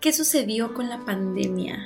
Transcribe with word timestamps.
¿Qué 0.00 0.14
sucedió 0.14 0.72
con 0.72 0.88
la 0.88 1.04
pandemia? 1.04 1.78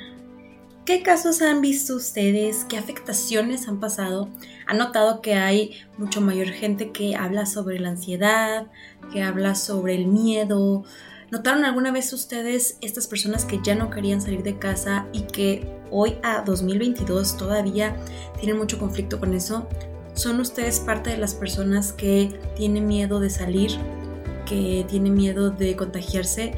¿Qué 0.85 1.03
casos 1.03 1.41
han 1.41 1.59
visto 1.59 1.97
ustedes? 1.97 2.63
¿Qué 2.63 2.77
afectaciones 2.77 3.67
han 3.67 3.81
pasado? 3.81 4.29
¿Han 4.67 4.77
notado 4.77 5.21
que 5.21 5.33
hay 5.33 5.73
mucho 5.97 6.21
mayor 6.21 6.47
gente 6.47 6.93
que 6.93 7.17
habla 7.17 7.45
sobre 7.45 7.77
la 7.77 7.89
ansiedad, 7.89 8.67
que 9.11 9.21
habla 9.21 9.53
sobre 9.53 9.95
el 9.95 10.07
miedo? 10.07 10.85
¿Notaron 11.29 11.65
alguna 11.65 11.91
vez 11.91 12.13
ustedes 12.13 12.77
estas 12.79 13.07
personas 13.07 13.43
que 13.43 13.59
ya 13.61 13.75
no 13.75 13.89
querían 13.89 14.21
salir 14.21 14.43
de 14.43 14.57
casa 14.59 15.07
y 15.11 15.23
que 15.23 15.69
hoy 15.91 16.15
a 16.23 16.41
2022 16.41 17.35
todavía 17.35 17.97
tienen 18.39 18.57
mucho 18.57 18.79
conflicto 18.79 19.19
con 19.19 19.33
eso? 19.33 19.67
¿Son 20.13 20.39
ustedes 20.39 20.79
parte 20.79 21.09
de 21.09 21.17
las 21.17 21.33
personas 21.33 21.91
que 21.91 22.39
tienen 22.55 22.87
miedo 22.87 23.19
de 23.19 23.29
salir, 23.29 23.71
que 24.45 24.85
tienen 24.87 25.15
miedo 25.15 25.49
de 25.49 25.75
contagiarse 25.75 26.53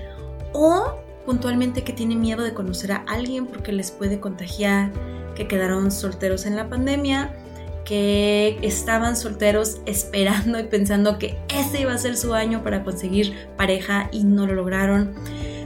o 0.53 1.06
puntualmente 1.27 1.83
que 1.83 1.91
tiene 1.91 2.15
miedo 2.15 2.41
de 2.41 2.53
conocer 2.53 2.93
a 2.93 3.03
alguien 3.05 3.47
porque 3.47 3.73
les 3.73 3.91
puede 3.91 4.21
contagiar, 4.21 4.93
que 5.35 5.45
quedaron 5.45 5.91
solteros 5.91 6.45
en 6.45 6.55
la 6.55 6.69
pandemia, 6.69 7.35
que 7.83 8.57
estaban 8.61 9.17
solteros 9.17 9.81
esperando 9.85 10.57
y 10.57 10.63
pensando 10.63 11.19
que 11.19 11.37
ese 11.49 11.81
iba 11.81 11.91
a 11.91 11.97
ser 11.97 12.15
su 12.15 12.33
año 12.33 12.63
para 12.63 12.85
conseguir 12.85 13.33
pareja 13.57 14.07
y 14.13 14.23
no 14.23 14.47
lo 14.47 14.55
lograron. 14.55 15.15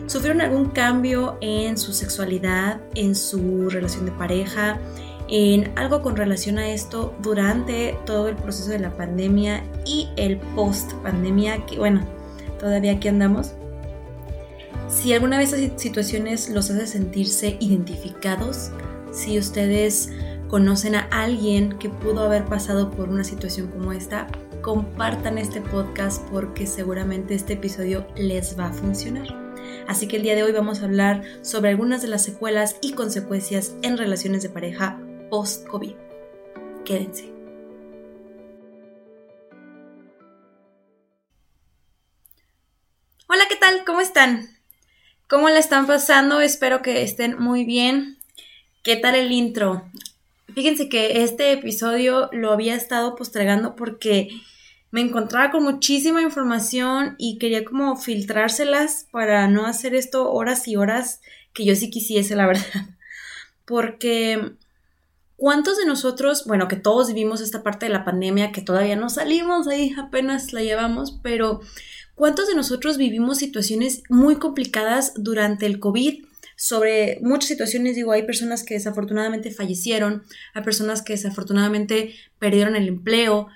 ¿Sufrieron 0.08 0.42
algún 0.42 0.72
cambio 0.72 1.38
en 1.42 1.78
su 1.78 1.94
sexualidad, 1.94 2.82
en 2.96 3.14
su 3.14 3.70
relación 3.70 4.06
de 4.06 4.14
pareja, 4.14 4.80
en 5.28 5.72
algo 5.76 6.02
con 6.02 6.18
relación 6.18 6.58
a 6.58 6.72
esto 6.72 7.16
durante 7.22 7.96
todo 8.08 8.30
el 8.30 8.36
proceso 8.36 8.72
de 8.72 8.80
la 8.80 8.98
pandemia 8.98 9.64
y 9.86 10.09
el 10.16 10.38
post 10.56 10.92
pandemia? 11.03 11.68
Que 11.68 11.78
bueno, 11.78 12.02
todavía 12.59 12.94
aquí 12.94 13.09
andamos. 13.09 13.53
Si 14.92 15.14
alguna 15.14 15.38
vez 15.38 15.53
esas 15.53 15.81
situaciones 15.81 16.50
los 16.50 16.70
hace 16.70 16.86
sentirse 16.86 17.56
identificados, 17.61 18.72
si 19.14 19.39
ustedes 19.39 20.11
conocen 20.50 20.95
a 20.95 21.08
alguien 21.11 21.80
que 21.80 21.89
pudo 21.89 22.25
haber 22.25 22.44
pasado 22.44 22.92
por 22.92 23.08
una 23.08 23.23
situación 23.23 23.67
como 23.67 23.94
esta, 23.94 24.28
compartan 24.62 25.38
este 25.38 25.62
podcast 25.62 26.22
porque 26.30 26.67
seguramente 26.67 27.34
este 27.34 27.53
episodio 27.53 28.06
les 28.17 28.59
va 28.59 28.67
a 28.67 28.73
funcionar. 28.73 29.28
Así 29.88 30.09
que 30.09 30.17
el 30.17 30.23
día 30.23 30.36
de 30.36 30.44
hoy 30.44 30.52
vamos 30.52 30.81
a 30.81 30.86
hablar 30.86 31.23
sobre 31.42 31.69
algunas 31.69 32.02
de 32.02 32.09
las 32.09 32.23
secuelas 32.23 32.75
y 32.81 32.92
consecuencias 32.92 33.73
en 33.84 33.97
relaciones 33.97 34.44
de 34.44 34.50
pareja 34.50 35.00
post-COVID. 35.30 35.95
Quédense. 36.84 37.31
Hola, 43.28 43.44
¿qué 43.47 43.56
tal? 43.56 43.86
¿Cómo 43.86 44.02
están? 44.02 44.61
¿Cómo 45.32 45.48
la 45.48 45.60
están 45.60 45.88
pasando? 45.88 46.42
Espero 46.42 46.82
que 46.82 47.04
estén 47.04 47.40
muy 47.40 47.64
bien. 47.64 48.18
¿Qué 48.84 48.98
tal 48.98 49.16
el 49.16 49.32
intro? 49.32 49.90
Fíjense 50.54 50.90
que 50.90 51.24
este 51.24 51.54
episodio 51.54 52.28
lo 52.34 52.52
había 52.52 52.76
estado 52.76 53.16
postergando 53.16 53.78
porque 53.78 54.28
me 54.92 55.00
encontraba 55.00 55.50
con 55.50 55.64
muchísima 55.64 56.22
información 56.22 57.16
y 57.18 57.38
quería 57.38 57.64
como 57.64 57.96
filtrárselas 57.96 59.08
para 59.09 59.48
no 59.48 59.66
hacer 59.66 59.96
esto 59.96 60.30
horas 60.30 60.68
y 60.68 60.76
horas 60.76 61.22
que 61.54 61.64
yo 61.64 61.78
sí 61.78 61.90
quisiese, 61.90 62.36
la 62.36 62.48
verdad. 62.48 62.90
Porque 63.66 64.58
¿cuántos 65.38 65.78
de 65.78 65.86
nosotros, 65.86 66.44
bueno, 66.46 66.68
que 66.68 66.76
todos 66.76 67.08
vivimos 67.08 67.40
esta 67.40 67.64
parte 67.64 67.86
de 67.86 67.94
la 67.94 68.04
pandemia, 68.04 68.52
que 68.52 68.62
todavía 68.62 68.98
no 68.98 69.09
salimos, 69.09 69.70
ahí 69.70 69.96
apenas 69.97 70.52
la 70.52 70.62
llevamos, 70.62 71.20
pero 71.24 71.62
¿Cuántos 72.16 72.47
de 72.47 72.55
nosotros 72.55 72.97
vivimos 72.97 73.38
situaciones 73.38 74.03
muy 74.09 74.35
complicadas 74.35 75.13
durante 75.16 75.66
el 75.66 75.79
COVID? 75.79 76.25
Sobre 76.55 77.19
muchas 77.22 77.47
situaciones, 77.47 77.95
digo, 77.95 78.11
hay 78.11 78.23
personas 78.23 78.63
que 78.63 78.75
desafortunadamente 78.75 79.51
fallecieron, 79.51 80.23
hay 80.53 80.63
personas 80.63 81.01
que 81.01 81.13
desafortunadamente 81.13 82.13
perdieron 82.38 82.75
el 82.75 82.88
empleo, 82.88 83.47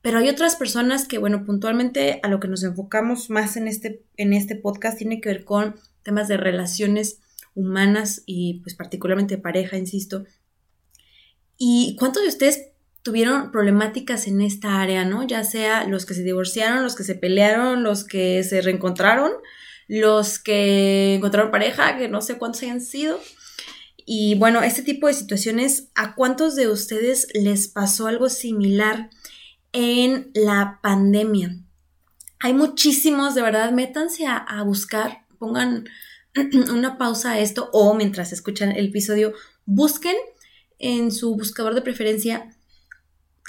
pero 0.00 0.18
hay 0.18 0.28
otras 0.28 0.56
personas 0.56 1.08
que, 1.08 1.18
bueno, 1.18 1.44
puntualmente 1.44 2.20
a 2.22 2.28
lo 2.28 2.38
que 2.38 2.48
nos 2.48 2.62
enfocamos 2.62 3.30
más 3.30 3.56
en 3.56 3.66
este, 3.66 4.04
en 4.16 4.32
este 4.32 4.56
podcast 4.56 4.98
tiene 4.98 5.20
que 5.20 5.28
ver 5.28 5.44
con 5.44 5.76
temas 6.02 6.28
de 6.28 6.36
relaciones 6.36 7.20
humanas 7.54 8.22
y 8.26 8.60
pues 8.62 8.74
particularmente 8.74 9.38
pareja, 9.38 9.76
insisto. 9.76 10.24
¿Y 11.56 11.96
cuántos 11.98 12.22
de 12.22 12.28
ustedes 12.28 12.71
tuvieron 13.02 13.50
problemáticas 13.50 14.26
en 14.26 14.40
esta 14.40 14.80
área, 14.80 15.04
¿no? 15.04 15.26
Ya 15.26 15.44
sea 15.44 15.84
los 15.86 16.06
que 16.06 16.14
se 16.14 16.22
divorciaron, 16.22 16.84
los 16.84 16.94
que 16.94 17.04
se 17.04 17.14
pelearon, 17.14 17.82
los 17.82 18.04
que 18.04 18.44
se 18.44 18.60
reencontraron, 18.62 19.32
los 19.88 20.38
que 20.38 21.16
encontraron 21.16 21.50
pareja, 21.50 21.98
que 21.98 22.08
no 22.08 22.20
sé 22.20 22.38
cuántos 22.38 22.62
hayan 22.62 22.80
sido. 22.80 23.18
Y 24.04 24.36
bueno, 24.36 24.62
este 24.62 24.82
tipo 24.82 25.06
de 25.06 25.14
situaciones, 25.14 25.88
¿a 25.94 26.14
cuántos 26.14 26.54
de 26.56 26.68
ustedes 26.68 27.28
les 27.34 27.68
pasó 27.68 28.06
algo 28.06 28.28
similar 28.28 29.10
en 29.72 30.30
la 30.34 30.80
pandemia? 30.82 31.56
Hay 32.38 32.54
muchísimos, 32.54 33.34
de 33.34 33.42
verdad, 33.42 33.72
métanse 33.72 34.26
a, 34.26 34.36
a 34.36 34.62
buscar, 34.62 35.26
pongan 35.38 35.88
una 36.72 36.98
pausa 36.98 37.32
a 37.32 37.38
esto 37.40 37.68
o 37.72 37.94
mientras 37.94 38.32
escuchan 38.32 38.72
el 38.72 38.86
episodio, 38.86 39.34
busquen 39.64 40.16
en 40.78 41.12
su 41.12 41.34
buscador 41.36 41.74
de 41.74 41.82
preferencia 41.82 42.50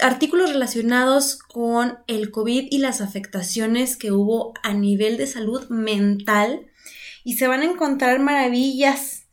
artículos 0.02 0.52
relacionados 0.52 1.38
con 1.38 2.00
el 2.08 2.32
COVID 2.32 2.68
y 2.72 2.78
las 2.80 3.02
afectaciones 3.02 3.98
que 3.98 4.12
hubo 4.12 4.54
a 4.64 4.74
nivel 4.74 5.18
de 5.18 5.28
salud 5.28 5.68
mental 5.70 6.68
y 7.24 7.34
se 7.34 7.48
van 7.48 7.62
a 7.62 7.66
encontrar 7.66 8.20
maravillas 8.20 9.24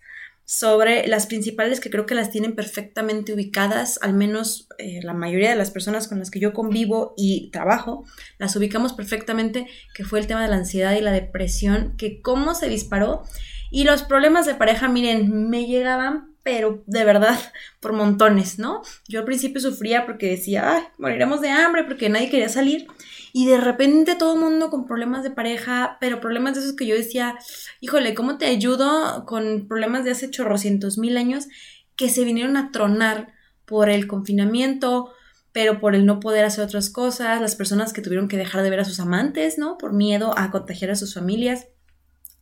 sobre 0.44 1.06
las 1.06 1.26
principales 1.26 1.78
que 1.78 1.90
creo 1.90 2.06
que 2.06 2.16
las 2.16 2.30
tienen 2.30 2.56
perfectamente 2.56 3.32
ubicadas, 3.32 4.00
al 4.02 4.14
menos 4.14 4.66
eh, 4.78 4.98
la 5.04 5.14
mayoría 5.14 5.50
de 5.50 5.54
las 5.54 5.70
personas 5.70 6.08
con 6.08 6.18
las 6.18 6.28
que 6.28 6.40
yo 6.40 6.52
convivo 6.52 7.14
y 7.16 7.50
trabajo, 7.52 8.04
las 8.36 8.56
ubicamos 8.56 8.92
perfectamente, 8.92 9.68
que 9.94 10.04
fue 10.04 10.18
el 10.18 10.26
tema 10.26 10.42
de 10.42 10.48
la 10.48 10.56
ansiedad 10.56 10.96
y 10.96 11.02
la 11.02 11.12
depresión, 11.12 11.94
que 11.96 12.20
cómo 12.20 12.56
se 12.56 12.68
disparó. 12.68 13.22
Y 13.70 13.84
los 13.84 14.02
problemas 14.02 14.44
de 14.44 14.56
pareja, 14.56 14.88
miren, 14.88 15.48
me 15.48 15.66
llegaban 15.66 16.29
pero 16.42 16.82
de 16.86 17.04
verdad, 17.04 17.38
por 17.80 17.92
montones, 17.92 18.58
¿no? 18.58 18.82
Yo 19.08 19.20
al 19.20 19.26
principio 19.26 19.60
sufría 19.60 20.06
porque 20.06 20.30
decía, 20.30 20.76
ay, 20.76 20.82
moriremos 20.98 21.40
de 21.40 21.50
hambre 21.50 21.84
porque 21.84 22.08
nadie 22.08 22.30
quería 22.30 22.48
salir. 22.48 22.86
Y 23.32 23.46
de 23.46 23.58
repente 23.58 24.16
todo 24.16 24.34
el 24.34 24.40
mundo 24.40 24.70
con 24.70 24.86
problemas 24.86 25.22
de 25.22 25.30
pareja, 25.30 25.98
pero 26.00 26.20
problemas 26.20 26.54
de 26.54 26.60
esos 26.60 26.74
que 26.74 26.86
yo 26.86 26.96
decía, 26.96 27.36
híjole, 27.80 28.14
¿cómo 28.14 28.38
te 28.38 28.46
ayudo 28.46 29.24
con 29.26 29.68
problemas 29.68 30.04
de 30.04 30.10
hace 30.10 30.30
chorrocientos 30.30 30.98
mil 30.98 31.16
años 31.16 31.46
que 31.94 32.08
se 32.08 32.24
vinieron 32.24 32.56
a 32.56 32.72
tronar 32.72 33.34
por 33.66 33.88
el 33.88 34.08
confinamiento, 34.08 35.12
pero 35.52 35.80
por 35.80 35.94
el 35.94 36.06
no 36.06 36.18
poder 36.18 36.44
hacer 36.44 36.64
otras 36.64 36.90
cosas, 36.90 37.40
las 37.40 37.54
personas 37.54 37.92
que 37.92 38.02
tuvieron 38.02 38.26
que 38.26 38.36
dejar 38.36 38.62
de 38.62 38.70
ver 38.70 38.80
a 38.80 38.84
sus 38.84 38.98
amantes, 38.98 39.58
¿no? 39.58 39.78
Por 39.78 39.92
miedo 39.92 40.36
a 40.36 40.50
contagiar 40.50 40.90
a 40.90 40.96
sus 40.96 41.14
familias, 41.14 41.68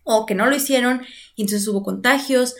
o 0.04 0.24
que 0.24 0.34
no 0.34 0.46
lo 0.46 0.56
hicieron, 0.56 1.02
y 1.36 1.42
entonces 1.42 1.68
hubo 1.68 1.82
contagios, 1.82 2.54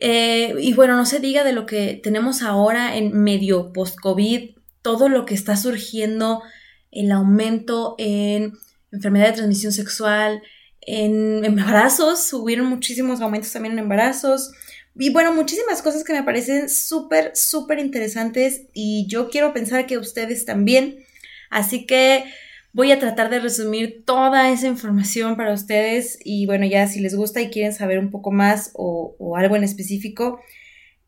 eh, 0.00 0.54
y 0.58 0.72
bueno, 0.72 0.96
no 0.96 1.04
se 1.04 1.20
diga 1.20 1.44
de 1.44 1.52
lo 1.52 1.66
que 1.66 2.00
tenemos 2.02 2.42
ahora 2.42 2.96
en 2.96 3.12
medio 3.12 3.72
post-COVID, 3.72 4.56
todo 4.82 5.10
lo 5.10 5.26
que 5.26 5.34
está 5.34 5.56
surgiendo, 5.56 6.42
el 6.90 7.12
aumento 7.12 7.94
en 7.98 8.54
enfermedad 8.90 9.26
de 9.26 9.34
transmisión 9.34 9.72
sexual, 9.72 10.42
en 10.80 11.44
embarazos, 11.44 12.32
hubieron 12.32 12.66
muchísimos 12.66 13.20
aumentos 13.20 13.52
también 13.52 13.74
en 13.74 13.80
embarazos. 13.80 14.52
Y 14.96 15.10
bueno, 15.10 15.32
muchísimas 15.34 15.82
cosas 15.82 16.02
que 16.02 16.14
me 16.14 16.22
parecen 16.22 16.68
súper, 16.68 17.32
súper 17.36 17.78
interesantes 17.78 18.62
y 18.72 19.06
yo 19.06 19.28
quiero 19.28 19.52
pensar 19.52 19.86
que 19.86 19.98
ustedes 19.98 20.46
también. 20.46 21.04
Así 21.50 21.86
que 21.86 22.24
Voy 22.72 22.92
a 22.92 23.00
tratar 23.00 23.30
de 23.30 23.40
resumir 23.40 24.04
toda 24.04 24.50
esa 24.50 24.68
información 24.68 25.36
para 25.36 25.52
ustedes 25.52 26.18
y 26.24 26.46
bueno, 26.46 26.66
ya 26.66 26.86
si 26.86 27.00
les 27.00 27.16
gusta 27.16 27.40
y 27.40 27.50
quieren 27.50 27.72
saber 27.72 27.98
un 27.98 28.10
poco 28.10 28.30
más 28.30 28.70
o, 28.74 29.16
algo 29.36 29.56
en 29.56 29.64
específico, 29.64 30.40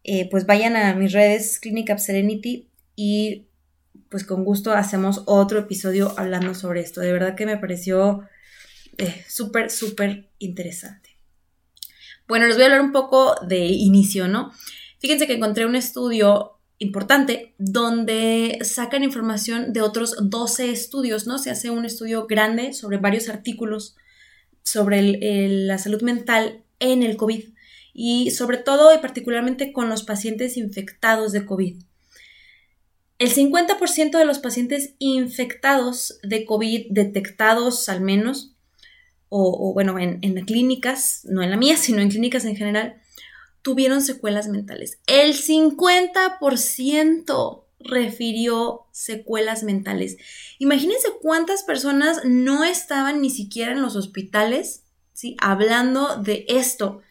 eh, 0.03 0.29
pues 0.29 0.47
vayan 0.47 0.77
a 0.77 0.95
mis 0.95 1.13
redes 1.13 1.61
Clinic 1.61 1.97
Serenity 1.99 2.69
y 2.97 3.47
pues 4.09 4.25
con 4.25 4.45
gusto 4.45 4.73
hacemos 4.73 5.23
otro 5.27 5.61
episodio 5.61 6.13
hablando 6.19 6.55
sobre 6.55 6.81
esto. 6.81 7.01
De 7.01 7.13
verdad 7.13 7.37
que 7.37 7.47
me 7.47 7.57
pareció 7.57 8.29
eh, 8.99 9.25
súper, 9.29 9.71
súper 9.71 10.29
interesante. 10.39 11.11
Bueno, 12.27 12.47
les 12.47 12.57
voy 12.57 12.65
a 12.65 12.67
hablar 12.67 12.81
un 12.83 12.93
poco 12.93 13.37
de 13.47 13.59
inicio, 13.59 14.27
¿no? 14.27 14.53
Fíjense 14.99 15.27
que 15.27 15.35
encontré 15.35 15.67
un 15.67 15.77
estudio 15.77 16.59
importante 16.83 17.55
donde 17.59 18.59
sacan 18.63 19.05
información 19.05 19.73
de 19.73 19.81
otros 19.81 20.17
12 20.21 20.71
estudios, 20.71 21.27
¿no? 21.27 21.39
Se 21.39 21.51
hace 21.51 21.71
un 21.71 21.85
estudio 21.85 22.27
grande 22.27 22.73
sobre 22.73 22.99
varios 22.99 23.29
artículos 23.29 23.97
sobre 24.65 25.03
la 25.67 25.79
salud 25.79 26.03
mental 26.03 26.63
en 26.79 27.03
el 27.03 27.17
COVID 27.17 27.45
y 27.95 28.31
sobre 28.31 28.59
todo 28.59 28.95
y 28.95 28.99
particularmente 28.99 29.73
con 29.73 29.89
los 29.89 30.03
pacientes 30.03 30.57
infectados 30.57 31.33
de 31.33 31.45
COVID. 31.45 31.83
El 33.19 33.33
50% 33.33 34.19
de 34.19 34.25
los 34.25 34.39
pacientes 34.39 34.95
infectados 34.99 36.19
de 36.23 36.45
COVID, 36.45 36.87
detectados 36.91 37.89
al 37.89 38.01
menos, 38.01 38.57
o, 39.29 39.73
bueno, 39.73 39.99
en, 39.99 40.19
en 40.21 40.45
clínicas, 40.45 41.25
no 41.25 41.43
en 41.43 41.51
la 41.51 41.57
mía, 41.57 41.77
sino 41.77 42.03
en 42.03 42.11
clínicas 42.11 42.45
en 42.45 42.57
general, 42.57 43.02
tuvieron 43.63 44.03
secuelas 44.03 44.49
mentales. 44.49 44.99
El 45.07 45.35
50% 45.35 47.65
refirió 47.81 48.87
secuelas 48.93 49.63
mentales. 49.63 50.17
Imagínense 50.59 51.09
cuántas 51.21 51.63
personas 51.63 52.21
no 52.25 52.65
estaban 52.65 53.21
ni 53.21 53.31
siquiera 53.31 53.73
en 53.73 53.83
los 53.83 53.97
hospitales, 53.97 54.85
¿sí? 55.13 55.37
Hablando 55.41 56.17
de 56.17 56.45
esto. 56.49 57.03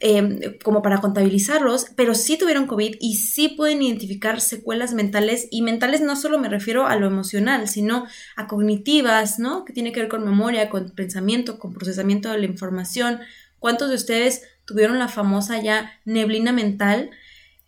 Em, 0.00 0.40
como 0.62 0.82
para 0.82 1.00
contabilizarlos, 1.00 1.86
pero 1.96 2.14
sí 2.14 2.36
tuvieron 2.36 2.66
COVID 2.66 2.96
y 3.00 3.14
sí 3.14 3.48
pueden 3.48 3.80
identificar 3.80 4.40
secuelas 4.40 4.92
mentales 4.92 5.46
y 5.50 5.62
mentales 5.62 6.00
no 6.00 6.16
solo 6.16 6.38
me 6.38 6.48
refiero 6.48 6.86
a 6.86 6.96
lo 6.96 7.06
emocional, 7.06 7.68
sino 7.68 8.04
a 8.36 8.46
cognitivas, 8.48 9.38
¿no? 9.38 9.64
Que 9.64 9.72
tiene 9.72 9.92
que 9.92 10.00
ver 10.00 10.10
con 10.10 10.24
memoria, 10.24 10.68
con 10.68 10.90
pensamiento, 10.90 11.58
con 11.58 11.72
procesamiento 11.72 12.30
de 12.30 12.38
la 12.38 12.46
información. 12.46 13.20
¿Cuántos 13.60 13.88
de 13.88 13.94
ustedes 13.94 14.42
tuvieron 14.64 14.98
la 14.98 15.08
famosa 15.08 15.60
ya 15.60 15.92
neblina 16.04 16.52
mental 16.52 17.10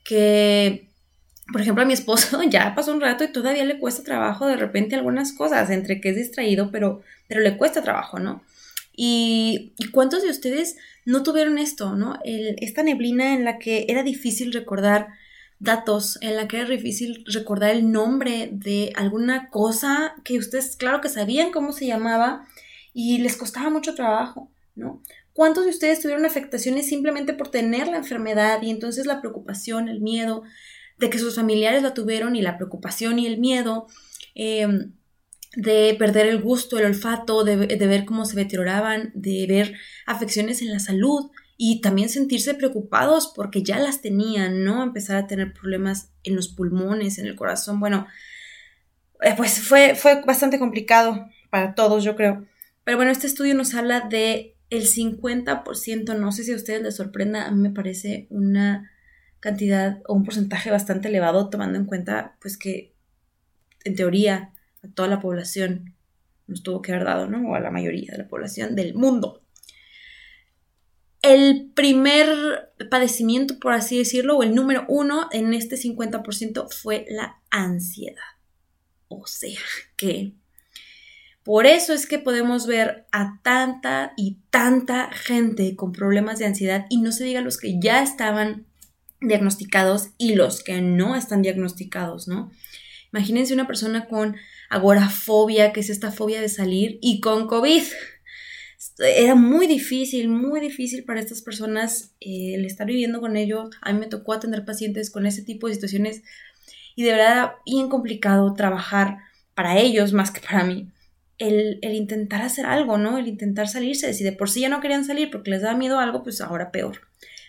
que, 0.04 0.88
por 1.52 1.60
ejemplo, 1.60 1.82
a 1.82 1.86
mi 1.86 1.92
esposo 1.92 2.42
ya 2.48 2.74
pasó 2.74 2.92
un 2.92 3.00
rato 3.00 3.24
y 3.24 3.32
todavía 3.32 3.64
le 3.64 3.78
cuesta 3.78 4.02
trabajo 4.02 4.46
de 4.46 4.56
repente 4.56 4.94
algunas 4.94 5.32
cosas, 5.32 5.70
entre 5.70 6.00
que 6.00 6.10
es 6.10 6.16
distraído, 6.16 6.70
pero, 6.70 7.02
pero 7.28 7.40
le 7.40 7.56
cuesta 7.56 7.82
trabajo, 7.82 8.18
¿no? 8.18 8.42
Y, 8.96 9.74
cuántos 9.92 10.22
de 10.22 10.30
ustedes 10.30 10.76
no 11.04 11.22
tuvieron 11.22 11.58
esto, 11.58 11.94
¿no? 11.94 12.18
esta 12.24 12.82
neblina 12.82 13.34
en 13.34 13.44
la 13.44 13.58
que 13.58 13.84
era 13.88 14.02
difícil 14.02 14.52
recordar 14.52 15.08
datos, 15.58 16.18
en 16.22 16.36
la 16.36 16.48
que 16.48 16.58
era 16.58 16.68
difícil 16.68 17.24
recordar 17.26 17.70
el 17.70 17.92
nombre 17.92 18.48
de 18.52 18.92
alguna 18.96 19.50
cosa 19.50 20.14
que 20.24 20.38
ustedes, 20.38 20.76
claro 20.76 21.00
que 21.00 21.08
sabían 21.08 21.52
cómo 21.52 21.72
se 21.72 21.86
llamaba 21.86 22.48
y 22.92 23.18
les 23.18 23.36
costaba 23.36 23.70
mucho 23.70 23.94
trabajo, 23.94 24.50
¿no? 24.74 25.02
¿Cuántos 25.36 25.64
de 25.64 25.70
ustedes 25.70 26.00
tuvieron 26.00 26.24
afectaciones 26.24 26.88
simplemente 26.88 27.34
por 27.34 27.50
tener 27.50 27.88
la 27.88 27.98
enfermedad 27.98 28.62
y 28.62 28.70
entonces 28.70 29.04
la 29.04 29.20
preocupación, 29.20 29.90
el 29.90 30.00
miedo 30.00 30.44
de 30.96 31.10
que 31.10 31.18
sus 31.18 31.36
familiares 31.36 31.82
la 31.82 31.92
tuvieron 31.92 32.36
y 32.36 32.40
la 32.40 32.56
preocupación 32.56 33.18
y 33.18 33.26
el 33.26 33.36
miedo 33.36 33.86
em, 34.34 34.94
de 35.54 35.94
perder 35.98 36.26
el 36.28 36.40
gusto, 36.40 36.78
el 36.78 36.86
olfato, 36.86 37.44
de, 37.44 37.54
ver 37.66 38.06
cómo 38.06 38.24
se 38.24 38.34
deterioraban, 38.34 39.12
de 39.14 39.44
ver 39.46 39.74
afecciones 40.06 40.62
en 40.62 40.72
la 40.72 40.78
salud 40.78 41.30
y 41.58 41.82
también 41.82 42.08
sentirse 42.08 42.54
preocupados 42.54 43.30
porque 43.36 43.62
ya 43.62 43.78
las 43.78 44.00
tenían, 44.00 44.64
¿no? 44.64 44.82
Empezar 44.82 45.16
a 45.18 45.26
tener 45.26 45.52
problemas 45.52 46.12
en 46.24 46.34
los 46.34 46.48
pulmones, 46.48 47.18
en 47.18 47.26
el 47.26 47.36
corazón. 47.36 47.78
Bueno, 47.78 48.06
eh, 49.20 49.34
pues 49.36 49.60
fue, 49.60 49.96
fue 49.96 50.22
bastante 50.22 50.58
complicado 50.58 51.28
para 51.50 51.74
todos, 51.74 52.04
yo 52.04 52.16
creo. 52.16 52.46
Pero 52.84 52.96
bueno, 52.96 53.12
este 53.12 53.26
estudio 53.26 53.54
nos 53.54 53.74
habla 53.74 54.00
de 54.00 54.55
el 54.76 54.86
50%, 54.86 56.18
no 56.18 56.32
sé 56.32 56.44
si 56.44 56.52
a 56.52 56.56
ustedes 56.56 56.82
les 56.82 56.96
sorprenda, 56.96 57.46
a 57.46 57.50
mí 57.50 57.60
me 57.60 57.70
parece 57.70 58.26
una 58.30 58.90
cantidad 59.40 60.00
o 60.06 60.14
un 60.14 60.24
porcentaje 60.24 60.70
bastante 60.70 61.08
elevado 61.08 61.50
tomando 61.50 61.78
en 61.78 61.84
cuenta 61.84 62.36
pues 62.40 62.56
que 62.56 62.94
en 63.84 63.94
teoría 63.94 64.52
a 64.82 64.88
toda 64.88 65.08
la 65.08 65.20
población 65.20 65.94
nos 66.46 66.62
tuvo 66.62 66.82
que 66.82 66.92
haber 66.92 67.04
dado, 67.04 67.26
¿no? 67.28 67.50
O 67.50 67.54
a 67.54 67.60
la 67.60 67.70
mayoría 67.70 68.12
de 68.12 68.18
la 68.18 68.28
población 68.28 68.74
del 68.76 68.94
mundo. 68.94 69.42
El 71.22 71.72
primer 71.74 72.28
padecimiento, 72.90 73.58
por 73.58 73.72
así 73.72 73.98
decirlo, 73.98 74.36
o 74.36 74.42
el 74.42 74.54
número 74.54 74.84
uno 74.88 75.28
en 75.32 75.54
este 75.54 75.76
50% 75.76 76.72
fue 76.72 77.04
la 77.08 77.40
ansiedad. 77.50 78.22
O 79.08 79.26
sea 79.26 79.58
que 79.96 80.34
por 81.46 81.64
eso 81.64 81.92
es 81.92 82.08
que 82.08 82.18
podemos 82.18 82.66
ver 82.66 83.06
a 83.12 83.38
tanta 83.44 84.14
y 84.16 84.38
tanta 84.50 85.12
gente 85.12 85.76
con 85.76 85.92
problemas 85.92 86.40
de 86.40 86.46
ansiedad 86.46 86.86
y 86.90 87.00
no 87.00 87.12
se 87.12 87.22
diga 87.22 87.40
los 87.40 87.56
que 87.56 87.78
ya 87.78 88.02
estaban 88.02 88.66
diagnosticados 89.20 90.08
y 90.18 90.34
los 90.34 90.64
que 90.64 90.80
no 90.80 91.14
están 91.14 91.42
diagnosticados, 91.42 92.26
¿no? 92.26 92.50
Imagínense 93.12 93.54
una 93.54 93.68
persona 93.68 94.08
con 94.08 94.34
agorafobia, 94.70 95.72
que 95.72 95.78
es 95.78 95.88
esta 95.88 96.10
fobia 96.10 96.40
de 96.40 96.48
salir, 96.48 96.98
y 97.00 97.20
con 97.20 97.46
COVID. 97.46 97.84
Era 98.98 99.36
muy 99.36 99.68
difícil, 99.68 100.28
muy 100.28 100.58
difícil 100.58 101.04
para 101.04 101.20
estas 101.20 101.42
personas 101.42 102.16
eh, 102.18 102.54
el 102.54 102.64
estar 102.64 102.88
viviendo 102.88 103.20
con 103.20 103.36
ellos. 103.36 103.70
A 103.82 103.92
mí 103.92 104.00
me 104.00 104.08
tocó 104.08 104.32
atender 104.32 104.64
pacientes 104.64 105.12
con 105.12 105.26
ese 105.26 105.42
tipo 105.42 105.68
de 105.68 105.74
situaciones 105.74 106.22
y 106.96 107.04
de 107.04 107.12
verdad 107.12 107.52
bien 107.64 107.88
complicado 107.88 108.52
trabajar 108.54 109.18
para 109.54 109.78
ellos 109.78 110.12
más 110.12 110.32
que 110.32 110.40
para 110.40 110.64
mí 110.64 110.90
el, 111.38 111.78
intentar 111.82 112.42
hacer 112.42 112.66
algo, 112.66 112.98
¿no? 112.98 113.18
El 113.18 113.28
intentar 113.28 113.68
salirse. 113.68 114.12
Si 114.14 114.24
de 114.24 114.32
por 114.32 114.50
sí 114.50 114.60
ya 114.60 114.68
no 114.68 114.80
querían 114.80 115.04
salir 115.04 115.30
porque 115.30 115.50
les 115.50 115.62
daba 115.62 115.76
miedo 115.76 115.98
a 115.98 116.02
algo, 116.02 116.22
pues 116.22 116.40
ahora 116.40 116.70
peor. 116.70 117.00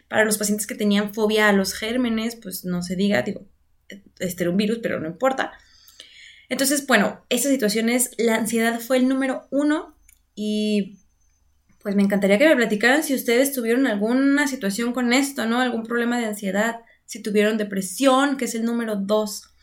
Para 0.08 0.26
los 0.26 0.38
pacientes 0.38 0.68
que 0.68 0.76
tenían 0.76 1.14
fobia 1.14 1.50
a 1.50 1.54
los 1.54 1.74
gérmenes, 1.74 2.36
pues 2.36 2.66
no 2.66 2.82
se 2.82 2.96
diga, 2.96 3.22
digo, 3.22 3.46
este 4.20 4.44
era 4.44 4.52
un 4.52 4.58
virus, 4.58 4.80
pero 4.82 5.00
no 5.00 5.08
importa. 5.08 5.54
Entonces, 6.50 6.86
bueno, 6.88 7.26
estas 7.30 7.52
situaciones, 7.52 8.12
la 8.18 8.36
ansiedad 8.36 8.80
fue 8.80 8.98
el 8.98 9.08
número 9.08 9.48
uno 9.52 9.96
y 10.36 11.00
pues 11.82 11.96
me 11.96 12.04
encantaría 12.04 12.38
que 12.38 12.48
me 12.48 12.56
platicaran 12.56 13.04
si 13.04 13.14
ustedes 13.14 13.54
tuvieron 13.54 13.88
alguna 13.88 14.48
situación 14.48 14.94
con 14.94 15.14
esto, 15.14 15.46
¿no? 15.46 15.62
Algún 15.62 15.84
problema 15.84 16.20
de 16.20 16.26
ansiedad, 16.26 16.82
si 17.06 17.22
tuvieron 17.22 17.58
depresión, 17.58 18.38
que 18.38 18.46
es 18.46 18.56
el 18.56 18.64
número 18.64 18.96
dos 18.96 19.54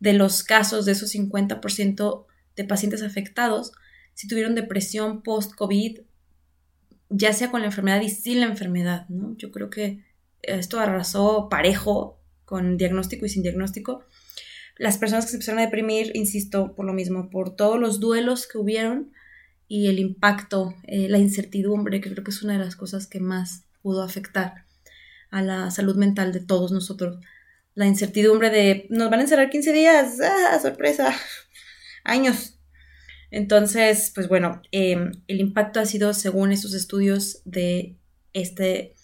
de 0.00 0.12
los 0.12 0.42
casos 0.42 0.84
de 0.84 0.92
esos 0.92 1.14
50% 1.14 2.26
de 2.56 2.64
pacientes 2.64 3.02
afectados 3.02 3.72
si 4.14 4.28
tuvieron 4.28 4.54
depresión 4.54 5.22
post-COVID, 5.22 6.00
ya 7.10 7.32
sea 7.32 7.50
con 7.50 7.60
la 7.60 7.66
enfermedad 7.66 8.00
y 8.00 8.08
sin 8.08 8.40
la 8.40 8.46
enfermedad, 8.46 9.08
¿no? 9.08 9.36
Yo 9.36 9.50
creo 9.50 9.70
que 9.70 10.04
esto 10.42 10.78
arrasó 10.78 11.48
parejo 11.48 12.20
con 12.44 12.76
diagnóstico 12.76 13.26
y 13.26 13.28
sin 13.28 13.42
diagnóstico. 13.42 14.04
Las 14.76 14.98
personas 14.98 15.24
que 15.24 15.30
se 15.30 15.36
empezaron 15.36 15.60
a 15.60 15.64
deprimir, 15.64 16.12
insisto, 16.14 16.74
por 16.74 16.84
lo 16.84 16.92
mismo, 16.92 17.30
por 17.30 17.54
todos 17.54 17.78
los 17.78 18.00
duelos 18.00 18.46
que 18.46 18.58
hubieron 18.58 19.12
y 19.68 19.88
el 19.88 19.98
impacto, 19.98 20.74
eh, 20.84 21.08
la 21.08 21.18
incertidumbre, 21.18 22.00
que 22.00 22.10
creo 22.10 22.24
que 22.24 22.30
es 22.30 22.42
una 22.42 22.54
de 22.54 22.64
las 22.64 22.76
cosas 22.76 23.06
que 23.06 23.20
más 23.20 23.64
pudo 23.82 24.02
afectar 24.02 24.64
a 25.30 25.42
la 25.42 25.70
salud 25.70 25.96
mental 25.96 26.32
de 26.32 26.40
todos 26.40 26.72
nosotros. 26.72 27.18
La 27.74 27.86
incertidumbre 27.86 28.50
de, 28.50 28.86
nos 28.90 29.10
van 29.10 29.20
a 29.20 29.22
encerrar 29.22 29.50
15 29.50 29.72
días, 29.72 30.20
¡ah, 30.20 30.58
sorpresa! 30.60 31.14
Años. 32.04 32.58
Entonces, 33.30 34.12
pues 34.14 34.28
bueno, 34.28 34.62
em, 34.70 35.10
el 35.26 35.40
impacto 35.40 35.80
ha 35.80 35.86
sido 35.86 36.14
según 36.14 36.52
estos 36.52 36.72
estudios 36.74 37.42
de 37.44 37.96
este, 38.32 38.94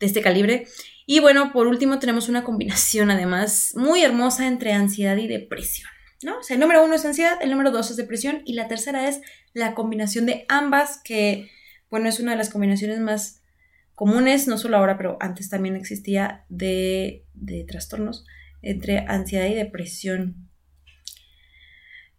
de 0.00 0.06
este 0.06 0.22
calibre. 0.22 0.66
Y 1.06 1.20
bueno, 1.20 1.52
por 1.52 1.68
último 1.68 1.98
tenemos 1.98 2.28
una 2.28 2.42
combinación 2.42 3.10
además 3.10 3.72
muy 3.76 4.02
hermosa 4.02 4.46
entre 4.48 4.72
ansiedad 4.72 5.16
y 5.16 5.28
depresión. 5.28 5.88
¿no? 6.22 6.38
O 6.38 6.42
sea, 6.42 6.54
el 6.54 6.60
número 6.60 6.84
uno 6.84 6.94
es 6.94 7.04
ansiedad, 7.04 7.38
el 7.40 7.50
número 7.50 7.70
dos 7.70 7.90
es 7.90 7.96
depresión 7.96 8.42
y 8.44 8.54
la 8.54 8.68
tercera 8.68 9.08
es 9.08 9.20
la 9.52 9.74
combinación 9.74 10.26
de 10.26 10.46
ambas, 10.48 11.00
que 11.04 11.50
bueno, 11.90 12.08
es 12.08 12.18
una 12.18 12.32
de 12.32 12.38
las 12.38 12.50
combinaciones 12.50 12.98
más 13.00 13.42
comunes, 13.94 14.48
no 14.48 14.58
solo 14.58 14.76
ahora, 14.76 14.96
pero 14.96 15.16
antes 15.20 15.48
también 15.48 15.76
existía 15.76 16.44
de, 16.48 17.24
de 17.34 17.64
trastornos 17.64 18.24
entre 18.62 19.00
ansiedad 19.06 19.46
y 19.46 19.54
depresión. 19.54 20.45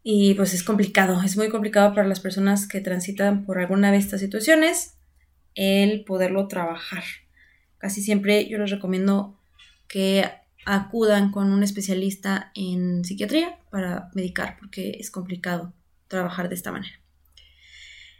Y 0.09 0.35
pues 0.35 0.53
es 0.53 0.63
complicado, 0.63 1.21
es 1.21 1.35
muy 1.35 1.49
complicado 1.49 1.93
para 1.93 2.07
las 2.07 2.21
personas 2.21 2.65
que 2.65 2.79
transitan 2.79 3.45
por 3.45 3.59
alguna 3.59 3.91
de 3.91 3.97
estas 3.97 4.21
situaciones 4.21 4.93
el 5.53 6.05
poderlo 6.05 6.47
trabajar. 6.47 7.03
Casi 7.77 8.01
siempre 8.01 8.47
yo 8.47 8.57
les 8.57 8.71
recomiendo 8.71 9.37
que 9.89 10.31
acudan 10.65 11.29
con 11.29 11.51
un 11.51 11.61
especialista 11.61 12.53
en 12.55 13.03
psiquiatría 13.03 13.59
para 13.69 14.09
medicar 14.13 14.55
porque 14.57 14.91
es 14.97 15.11
complicado 15.11 15.73
trabajar 16.07 16.47
de 16.47 16.55
esta 16.55 16.71
manera. 16.71 17.01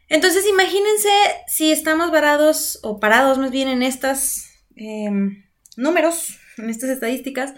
Entonces 0.10 0.46
imagínense 0.46 1.08
si 1.48 1.72
estamos 1.72 2.12
varados 2.12 2.80
o 2.84 3.00
parados 3.00 3.38
más 3.38 3.52
bien 3.52 3.70
en 3.70 3.82
estos 3.82 4.50
em, 4.76 5.46
números, 5.78 6.38
en 6.58 6.70
estas 6.70 6.90
estadísticas, 6.90 7.54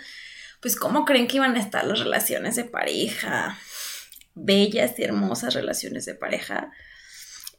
pues 0.62 0.76
cómo 0.76 1.04
creen 1.04 1.26
que 1.26 1.38
iban 1.38 1.56
a 1.56 1.60
estar 1.60 1.84
las 1.88 1.98
relaciones 1.98 2.56
de 2.58 2.66
pareja, 2.66 3.58
bellas 4.44 4.98
y 4.98 5.04
hermosas 5.04 5.54
relaciones 5.54 6.06
de 6.06 6.16
pareja. 6.16 6.72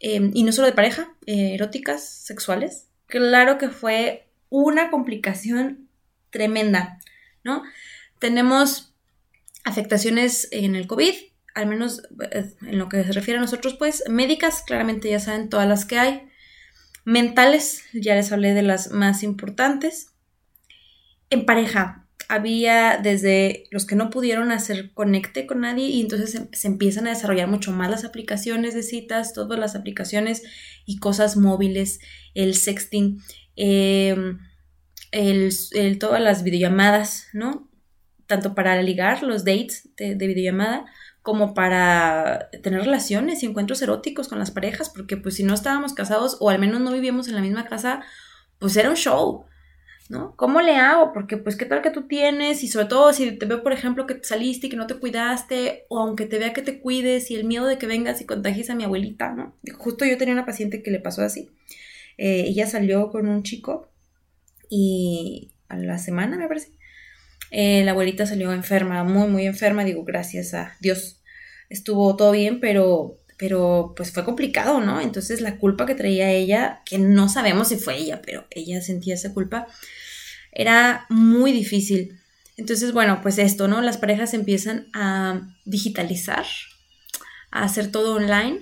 Em, 0.00 0.30
y 0.34 0.42
no 0.44 0.52
solo 0.52 0.66
de 0.66 0.72
pareja, 0.72 1.14
eh, 1.26 1.54
eróticas, 1.54 2.02
sexuales. 2.08 2.88
Claro 3.06 3.58
que 3.58 3.68
fue 3.68 4.28
una 4.48 4.90
complicación 4.90 5.88
tremenda, 6.30 6.98
¿no? 7.44 7.62
Tenemos 8.18 8.94
afectaciones 9.64 10.48
en 10.52 10.74
el 10.74 10.86
COVID, 10.86 11.14
al 11.54 11.66
menos 11.66 12.02
eh, 12.30 12.54
en 12.62 12.78
lo 12.78 12.88
que 12.88 13.04
se 13.04 13.12
refiere 13.12 13.38
a 13.38 13.42
nosotros, 13.42 13.74
pues 13.74 14.04
médicas, 14.08 14.62
claramente 14.62 15.10
ya 15.10 15.20
saben 15.20 15.48
todas 15.48 15.68
las 15.68 15.84
que 15.84 15.98
hay. 15.98 16.28
Mentales, 17.04 17.84
ya 17.92 18.14
les 18.14 18.30
hablé 18.32 18.54
de 18.54 18.62
las 18.62 18.90
más 18.90 19.22
importantes. 19.22 20.12
En 21.28 21.46
pareja, 21.46 22.06
había 22.30 22.96
desde 22.96 23.64
los 23.72 23.84
que 23.84 23.96
no 23.96 24.08
pudieron 24.08 24.52
hacer 24.52 24.92
conecte 24.94 25.48
con 25.48 25.62
nadie 25.62 25.88
y 25.88 26.00
entonces 26.00 26.40
se, 26.52 26.68
empiezan 26.68 27.08
a 27.08 27.10
desarrollar 27.10 27.48
mucho 27.48 27.72
más 27.72 27.90
las 27.90 28.04
aplicaciones 28.04 28.72
de 28.72 28.84
citas, 28.84 29.32
todas 29.32 29.58
las 29.58 29.74
aplicaciones 29.74 30.44
y 30.86 31.00
cosas 31.00 31.36
móviles, 31.36 31.98
el 32.34 32.54
sexting, 32.54 33.20
em, 33.56 34.38
el, 35.10 35.98
todas 35.98 36.22
las 36.22 36.44
videollamadas, 36.44 37.26
¿no? 37.32 37.68
Tanto 38.26 38.54
para 38.54 38.80
ligar 38.80 39.24
los 39.24 39.44
dates 39.44 39.88
de, 39.96 40.14
de 40.14 40.26
videollamada 40.28 40.86
como 41.22 41.52
para 41.52 42.48
tener 42.62 42.82
relaciones 42.82 43.42
y 43.42 43.46
encuentros 43.46 43.82
eróticos 43.82 44.28
con 44.28 44.38
las 44.38 44.52
parejas, 44.52 44.88
porque 44.88 45.16
pues 45.16 45.34
si 45.34 45.42
no 45.42 45.52
estábamos 45.52 45.94
casados 45.94 46.36
o 46.38 46.48
al 46.48 46.60
menos 46.60 46.80
no 46.80 46.92
vivíamos 46.92 47.26
en 47.26 47.34
la 47.34 47.42
misma 47.42 47.66
casa, 47.66 48.04
pues 48.60 48.76
era 48.76 48.88
un 48.88 48.96
show. 48.96 49.46
¿No? 50.10 50.34
¿Cómo 50.34 50.60
le 50.60 50.76
hago? 50.76 51.12
Porque 51.12 51.36
pues 51.36 51.54
qué 51.54 51.64
tal 51.64 51.82
que 51.82 51.90
tú 51.90 52.08
tienes 52.08 52.64
y 52.64 52.68
sobre 52.68 52.86
todo 52.86 53.12
si 53.12 53.30
te 53.30 53.46
veo, 53.46 53.62
por 53.62 53.72
ejemplo, 53.72 54.08
que 54.08 54.18
saliste 54.22 54.66
y 54.66 54.70
que 54.70 54.76
no 54.76 54.88
te 54.88 54.96
cuidaste 54.96 55.86
o 55.88 56.00
aunque 56.00 56.26
te 56.26 56.40
vea 56.40 56.52
que 56.52 56.62
te 56.62 56.80
cuides 56.80 57.30
y 57.30 57.36
el 57.36 57.44
miedo 57.44 57.66
de 57.66 57.78
que 57.78 57.86
vengas 57.86 58.20
y 58.20 58.26
contagies 58.26 58.70
a 58.70 58.74
mi 58.74 58.82
abuelita, 58.82 59.32
¿no? 59.32 59.54
Justo 59.78 60.04
yo 60.04 60.18
tenía 60.18 60.34
una 60.34 60.44
paciente 60.44 60.82
que 60.82 60.90
le 60.90 60.98
pasó 60.98 61.22
así. 61.22 61.48
Eh, 62.18 62.46
ella 62.48 62.66
salió 62.66 63.10
con 63.10 63.28
un 63.28 63.44
chico 63.44 63.88
y 64.68 65.52
a 65.68 65.76
la 65.76 65.96
semana, 65.98 66.36
me 66.36 66.48
parece, 66.48 66.72
eh, 67.52 67.84
la 67.84 67.92
abuelita 67.92 68.26
salió 68.26 68.52
enferma, 68.52 69.04
muy, 69.04 69.28
muy 69.28 69.46
enferma, 69.46 69.84
digo, 69.84 70.02
gracias 70.04 70.54
a 70.54 70.76
Dios. 70.80 71.22
Estuvo 71.68 72.16
todo 72.16 72.32
bien, 72.32 72.58
pero 72.58 73.19
pero 73.40 73.94
pues 73.96 74.12
fue 74.12 74.22
complicado, 74.22 74.82
¿no? 74.82 75.00
Entonces 75.00 75.40
la 75.40 75.56
culpa 75.56 75.86
que 75.86 75.94
traía 75.94 76.30
ella, 76.30 76.82
que 76.84 76.98
no 76.98 77.30
sabemos 77.30 77.68
si 77.68 77.76
fue 77.76 77.96
ella, 77.96 78.20
pero 78.20 78.46
ella 78.50 78.82
sentía 78.82 79.14
esa 79.14 79.32
culpa, 79.32 79.66
era 80.52 81.06
muy 81.08 81.50
difícil. 81.50 82.20
Entonces, 82.58 82.92
bueno, 82.92 83.20
pues 83.22 83.38
esto, 83.38 83.66
¿no? 83.66 83.80
Las 83.80 83.96
parejas 83.96 84.34
empiezan 84.34 84.88
a 84.92 85.40
digitalizar, 85.64 86.44
a 87.50 87.62
hacer 87.62 87.90
todo 87.90 88.16
online. 88.16 88.60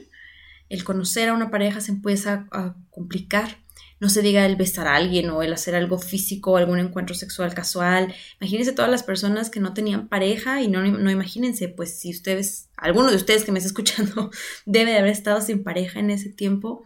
El 0.68 0.84
conocer 0.84 1.28
a 1.28 1.34
una 1.34 1.50
pareja 1.50 1.80
se 1.80 1.90
empieza 1.90 2.46
a 2.52 2.76
complicar. 2.90 3.56
No 4.00 4.08
se 4.08 4.22
diga 4.22 4.46
el 4.46 4.56
besar 4.56 4.86
a 4.86 4.94
alguien 4.94 5.30
o 5.30 5.42
el 5.42 5.52
hacer 5.52 5.74
algo 5.74 5.98
físico 5.98 6.56
algún 6.56 6.78
encuentro 6.78 7.14
sexual 7.14 7.54
casual. 7.54 8.14
Imagínense 8.40 8.72
todas 8.72 8.90
las 8.90 9.02
personas 9.02 9.50
que 9.50 9.60
no 9.60 9.74
tenían 9.74 10.08
pareja 10.08 10.62
y 10.62 10.68
no, 10.68 10.82
no 10.82 11.10
imagínense, 11.10 11.68
pues 11.68 11.98
si 11.98 12.10
ustedes, 12.10 12.70
alguno 12.76 13.10
de 13.10 13.16
ustedes 13.16 13.44
que 13.44 13.52
me 13.52 13.58
está 13.58 13.68
escuchando 13.72 14.30
debe 14.66 14.92
de 14.92 14.98
haber 14.98 15.10
estado 15.10 15.40
sin 15.40 15.64
pareja 15.64 15.98
en 16.00 16.10
ese 16.10 16.30
tiempo. 16.30 16.84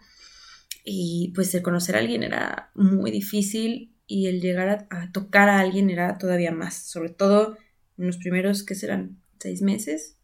Y 0.85 1.33
pues 1.35 1.55
el 1.55 1.63
conocer 1.63 1.97
a 1.97 2.01
alguien 2.01 2.23
era 2.23 2.71
muy 2.75 3.11
difícil 3.11 3.93
y 4.07 4.27
el 4.27 4.41
llegar 4.41 4.87
a, 4.91 5.13
tocar 5.13 5.49
a 5.49 5.61
alguien 5.61 5.91
era 5.91 6.19
todavía 6.19 6.53
más, 6.53 6.75
sobre 6.75 7.11
todo 7.11 7.57
en 7.99 8.07
los 8.07 8.19
primeros, 8.19 8.65
que 8.65 8.75
serán? 8.75 9.23
Seis 9.39 9.63
meses 9.63 10.17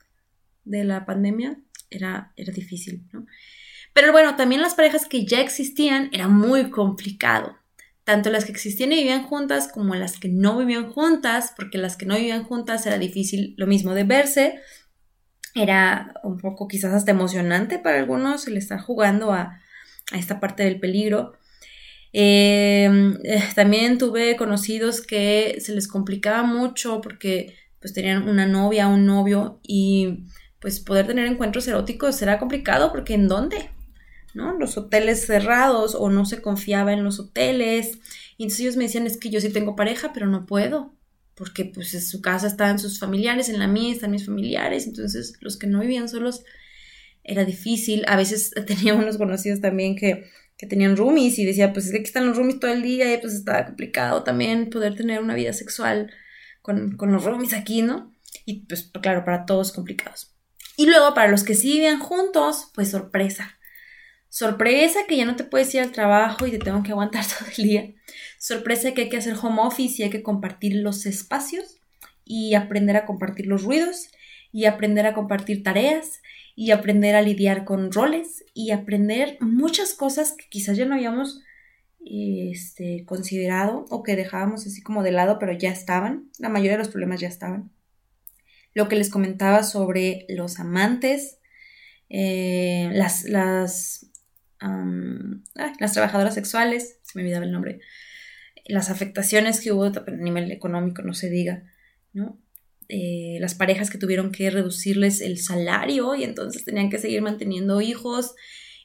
de 0.65 0.85
la 0.85 1.07
pandemia, 1.07 1.61
era, 1.91 2.33
era 2.37 2.53
difícil, 2.53 3.09
¿no? 3.13 3.27
Pero 3.93 4.13
bueno, 4.13 4.37
también 4.37 4.63
las 4.63 4.75
parejas 4.75 5.07
que 5.07 5.25
ya 5.25 5.41
existían 5.41 6.11
era 6.13 6.29
muy 6.29 6.71
complicado. 6.71 7.57
Tanto 8.05 8.31
las 8.31 8.45
que 8.45 8.53
existían 8.53 8.93
y 8.93 8.97
vivían 8.97 9.25
juntas 9.25 9.71
como 9.73 9.95
las 9.95 10.19
que 10.19 10.29
no 10.29 10.59
vivían 10.59 10.91
juntas, 10.91 11.53
porque 11.57 11.79
las 11.79 11.97
que 11.97 12.07
no 12.07 12.17
vivían 12.17 12.45
juntas 12.45 12.87
era 12.87 12.99
difícil 12.99 13.55
lo 13.59 13.67
mismo 13.67 13.93
de 13.95 14.05
verse. 14.05 14.61
Era 15.55 16.15
un 16.23 16.39
poco 16.39 16.69
quizás 16.69 16.95
hasta 16.95 17.11
emocionante 17.11 17.79
para 17.79 17.99
algunos 17.99 18.47
el 18.47 18.57
estar 18.57 18.81
jugando 18.81 19.33
a, 19.33 19.61
a 20.13 20.19
esta 20.19 20.41
parte 20.41 20.63
del 20.63 20.81
peligro. 20.81 21.35
Em, 22.13 23.19
eh, 23.25 23.43
también 23.55 23.99
tuve 23.99 24.37
conocidos 24.37 25.03
que 25.03 25.59
se 25.61 25.75
les 25.75 25.87
complicaba 25.89 26.43
mucho 26.43 27.01
porque 27.03 27.55
pues 27.81 27.93
tenían 27.93 28.29
una 28.29 28.47
novia, 28.47 28.89
un 28.89 29.05
novio 29.07 29.61
y 29.63 30.25
pues 30.61 30.81
poder 30.81 31.07
tener 31.07 31.27
encuentros 31.27 31.69
eróticos 31.69 32.21
era 32.23 32.39
complicado 32.39 32.91
porque 32.91 33.15
¿en 33.15 33.29
dónde? 33.29 33.71
¿No? 34.35 34.59
Los 34.59 34.77
hoteles 34.77 35.27
cerrados 35.27 35.95
o 35.95 36.11
no 36.11 36.25
se 36.27 36.43
confiaba 36.43 36.93
en 36.93 37.03
los 37.03 37.19
hoteles. 37.19 37.99
Y 38.37 38.45
entonces 38.45 38.61
ellos 38.61 38.77
me 38.77 38.85
decían, 38.85 39.07
es 39.07 39.17
que 39.17 39.31
yo 39.31 39.41
sí 39.41 39.51
tengo 39.51 39.75
pareja, 39.75 40.13
pero 40.13 40.27
no 40.27 40.47
puedo. 40.47 40.95
Porque 41.35 41.65
pues 41.65 41.95
en 41.95 42.03
su 42.03 42.21
casa 42.21 42.47
están 42.47 42.79
sus 42.79 42.99
familiares, 42.99 43.49
en 43.49 43.59
la 43.59 43.69
mía 43.69 43.93
están 43.93 44.11
mis 44.11 44.27
familiares. 44.27 44.87
Entonces 44.87 45.35
los 45.41 45.57
que 45.57 45.67
no 45.67 45.81
vivían 45.81 46.09
solos 46.09 46.45
era 47.25 47.45
difícil. 47.45 48.05
A 48.07 48.17
veces 48.17 48.53
tenía 48.67 48.95
unos 48.95 49.17
conocidos 49.17 49.61
también 49.61 49.97
que 49.97 50.27
que 50.59 50.67
tenían 50.67 50.97
roomies 50.97 51.39
y 51.39 51.45
decía, 51.45 51.73
pues 51.73 51.87
es 51.87 51.93
que 51.93 51.99
aquí 51.99 52.07
están 52.07 52.27
los 52.27 52.37
roomies 52.37 52.59
todo 52.59 52.73
el 52.73 52.83
día 52.83 53.15
y 53.15 53.19
pues 53.19 53.33
estaba 53.33 53.65
complicado 53.65 54.25
también 54.25 54.71
poder 54.71 54.97
tener 54.97 55.21
una 55.21 55.37
vida 55.37 55.53
sexual 55.53 56.13
con, 56.63 56.97
los 57.01 57.25
roomies 57.25 57.55
aquí, 57.55 57.81
¿no? 57.81 58.13
Y 58.45 58.67
pues 58.67 58.91
claro, 59.01 59.25
para 59.25 59.47
todos 59.47 59.73
complicados. 59.73 60.35
Y 60.77 60.87
luego 60.87 61.15
para 61.15 61.31
los 61.31 61.45
que 61.45 61.55
sí 61.55 61.75
vivían 61.75 62.01
juntos, 62.01 62.71
pues 62.75 62.91
sorpresa. 62.91 63.58
Sorpresa 64.29 65.01
que 65.09 65.17
ya 65.17 65.25
no 65.25 65.37
te 65.37 65.45
puedes 65.45 65.75
ir 65.75 65.81
al 65.81 65.93
trabajo 65.93 66.47
y 66.47 66.51
te 66.51 66.59
tengo 66.59 66.83
que 66.83 66.93
aguantar 66.93 67.25
todo 67.39 67.49
el 67.57 67.65
día. 67.65 67.95
Sorpresa 68.39 68.93
que 68.93 69.03
hay 69.03 69.09
que 69.09 69.17
hacer 69.17 69.37
home 69.41 69.63
office 69.63 70.01
y 70.01 70.05
hay 70.05 70.11
que 70.11 70.23
compartir 70.23 70.77
los 70.77 71.07
espacios 71.07 71.79
y 72.25 72.55
aprender 72.55 72.97
a 72.97 73.07
compartir 73.07 73.47
los 73.47 73.63
ruidos 73.63 74.11
y 74.53 74.67
aprender 74.67 75.07
a 75.07 75.15
compartir 75.15 75.63
tareas 75.63 76.21
y 76.55 76.73
aprender 76.73 77.15
a 77.15 77.23
lidiar 77.23 77.65
con 77.65 77.93
roles 77.93 78.45
y 78.55 78.73
aprender 78.73 79.39
muchas 79.41 79.95
cosas 79.95 80.33
que 80.33 80.47
quizás 80.49 80.77
ya 80.77 80.87
no 80.87 80.95
habíamos 80.95 81.41
este, 82.05 83.05
considerado 83.05 83.87
o 83.91 84.03
que 84.03 84.17
dejábamos 84.17 84.67
así 84.67 84.83
como 84.83 85.03
de 85.03 85.13
lado, 85.13 85.39
pero 85.39 85.53
ya 85.53 85.71
estaban. 85.71 86.31
La 86.39 86.49
mayoría 86.49 86.73
de 86.73 86.79
los 86.79 86.89
problemas 86.89 87.21
ya 87.21 87.29
estaban. 87.29 87.71
Lo 88.75 88.89
que 88.89 88.97
les 88.97 89.11
comentaba 89.11 89.63
sobre 89.63 90.27
los 90.29 90.59
amantes, 90.61 91.39
eh, 92.09 92.91
las, 92.93 93.25
las, 93.25 94.11
las 94.61 95.93
trabajadoras 95.93 96.35
sexuales, 96.35 96.99
se 97.03 97.19
me 97.19 97.23
olvidaba 97.23 97.45
el 97.45 97.53
nombre, 97.53 97.81
las 98.67 98.91
afectaciones 98.91 99.61
que 99.61 99.73
hubo 99.73 99.85
a 99.85 100.11
nivel 100.11 100.51
económico, 100.53 101.03
no 101.03 101.15
se 101.15 101.31
diga, 101.31 101.65
¿no? 102.13 102.41
Eh, 102.91 103.37
las 103.41 103.55
parejas 103.55 103.91
que 103.91 103.99
tuvieron 103.99 104.33
que 104.33 104.51
reducirles 104.51 105.21
el 105.21 105.39
salario 105.39 106.15
y 106.15 106.25
entonces 106.25 106.65
tenían 106.65 106.89
que 106.89 106.99
seguir 106.99 107.21
manteniendo 107.21 107.83
hijos 107.83 108.35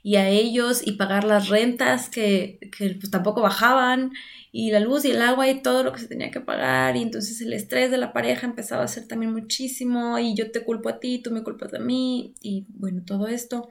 y 0.04 0.18
a 0.18 0.28
ellos 0.28 0.86
y 0.86 0.94
pagar 0.94 1.24
las 1.24 1.48
rentas 1.48 2.10
que, 2.10 2.60
pues 2.78 3.10
tampoco 3.10 3.42
bajaban 3.42 4.12
y 4.52 4.72
la 4.72 4.82
luz 4.82 5.06
y 5.06 5.12
el 5.12 5.22
agua 5.22 5.50
y 5.50 5.62
todo 5.62 5.84
lo 5.84 5.94
que 5.94 6.02
se 6.02 6.10
tenía 6.10 6.32
que 6.32 6.42
pagar 6.42 6.98
y 6.98 7.02
entonces 7.02 7.40
el 7.40 7.54
estrés 7.54 7.90
de 7.90 7.98
la 7.98 8.12
pareja 8.12 8.46
empezaba 8.46 8.84
a 8.84 8.90
ser 8.90 9.08
también 9.08 9.32
muchísimo 9.32 10.20
y 10.20 10.36
yo 10.36 10.52
te 10.52 10.66
culpo 10.66 10.90
a 10.90 11.00
ti, 11.00 11.22
tú 11.24 11.32
me 11.32 11.42
culpas 11.42 11.74
a 11.74 11.80
mí 11.80 12.36
y 12.42 12.66
bueno, 12.70 13.04
todo 13.06 13.28
esto. 13.28 13.70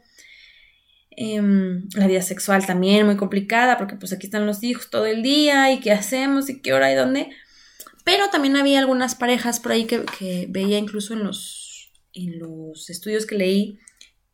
Em, 1.16 1.88
la 1.94 2.06
vida 2.06 2.22
sexual 2.22 2.64
también 2.64 3.04
muy 3.04 3.16
complicada 3.16 3.76
porque 3.76 3.96
pues 3.96 4.12
aquí 4.12 4.26
están 4.26 4.46
los 4.46 4.62
hijos 4.62 4.88
todo 4.88 5.04
el 5.06 5.22
día 5.22 5.70
y 5.70 5.80
qué 5.80 5.92
hacemos 5.92 6.48
y 6.48 6.60
qué 6.60 6.72
hora 6.72 6.90
y 6.90 6.94
dónde. 6.94 7.30
Pero 8.04 8.30
también 8.30 8.56
había 8.56 8.78
algunas 8.78 9.14
parejas 9.14 9.60
por 9.60 9.72
ahí 9.72 9.86
que, 9.86 10.46
veía 10.48 10.78
incluso 10.78 11.14
en 11.14 11.24
los, 11.24 11.92
en 12.14 12.38
los 12.38 12.90
estudios 12.90 13.26
que 13.26 13.36
leí, 13.36 13.78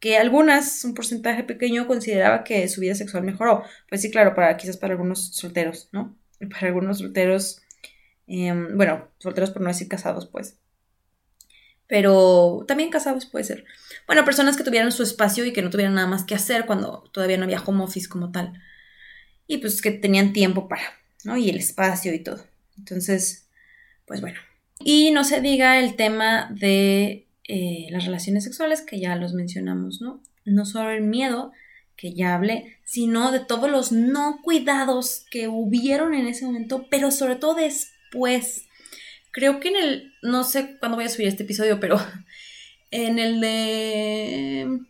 que 0.00 0.16
algunas, 0.16 0.84
un 0.84 0.94
porcentaje 0.94 1.42
pequeño, 1.42 1.86
consideraba 1.86 2.44
que 2.44 2.68
su 2.68 2.80
vida 2.80 2.94
sexual 2.94 3.24
mejoró. 3.24 3.64
Pues 3.88 4.00
sí, 4.00 4.10
claro, 4.10 4.34
para 4.34 4.56
quizás 4.56 4.76
para 4.76 4.92
algunos 4.92 5.34
solteros, 5.34 5.88
¿no? 5.92 6.16
Para 6.50 6.68
algunos 6.68 6.98
solteros, 6.98 7.60
em, 8.26 8.76
bueno, 8.76 9.08
solteros 9.18 9.50
por 9.50 9.62
no 9.62 9.68
decir 9.68 9.88
casados, 9.88 10.26
pues. 10.26 10.58
Pero 11.88 12.64
también 12.68 12.90
casados 12.90 13.26
puede 13.26 13.44
ser. 13.44 13.64
Bueno, 14.06 14.24
personas 14.24 14.56
que 14.56 14.64
tuvieran 14.64 14.92
su 14.92 15.02
espacio 15.02 15.44
y 15.44 15.52
que 15.52 15.62
no 15.62 15.70
tuvieran 15.70 15.94
nada 15.94 16.06
más 16.06 16.24
que 16.24 16.34
hacer 16.34 16.66
cuando 16.66 17.08
todavía 17.12 17.38
no 17.38 17.44
había 17.44 17.62
home 17.62 17.82
office 17.82 18.08
como 18.08 18.30
tal. 18.30 18.62
Y 19.46 19.58
pues 19.58 19.82
que 19.82 19.90
tenían 19.90 20.32
tiempo 20.32 20.68
para, 20.68 20.82
¿no? 21.24 21.36
Y 21.36 21.48
el 21.48 21.56
espacio 21.56 22.12
y 22.14 22.20
todo. 22.20 22.44
Entonces, 22.76 23.48
pues 24.06 24.20
bueno. 24.20 24.38
Y 24.80 25.10
no 25.10 25.24
se 25.24 25.40
diga 25.40 25.78
el 25.78 25.96
tema 25.96 26.48
de 26.50 27.26
eh, 27.44 27.86
las 27.90 28.04
relaciones 28.04 28.44
sexuales, 28.44 28.82
que 28.82 29.00
ya 29.00 29.16
los 29.16 29.32
mencionamos, 29.32 30.00
¿no? 30.00 30.22
No 30.44 30.66
solo 30.66 30.90
el 30.90 31.02
miedo, 31.02 31.52
que 31.96 32.14
ya 32.14 32.34
hablé, 32.34 32.76
sino 32.84 33.32
de 33.32 33.40
todos 33.40 33.70
los 33.70 33.90
no 33.90 34.40
cuidados 34.42 35.26
que 35.30 35.48
hubieron 35.48 36.14
en 36.14 36.28
ese 36.28 36.46
momento, 36.46 36.86
pero 36.90 37.10
sobre 37.10 37.36
todo 37.36 37.54
después. 37.54 38.67
Creo 39.38 39.60
que 39.60 39.68
en 39.68 39.76
el, 39.76 40.14
no 40.20 40.42
sé 40.42 40.78
cuándo 40.80 40.96
voy 40.96 41.04
a 41.04 41.08
subir 41.08 41.28
este 41.28 41.44
episodio, 41.44 41.78
pero 41.78 41.96
en 42.90 43.20
el 43.20 43.40
de, 43.40 44.80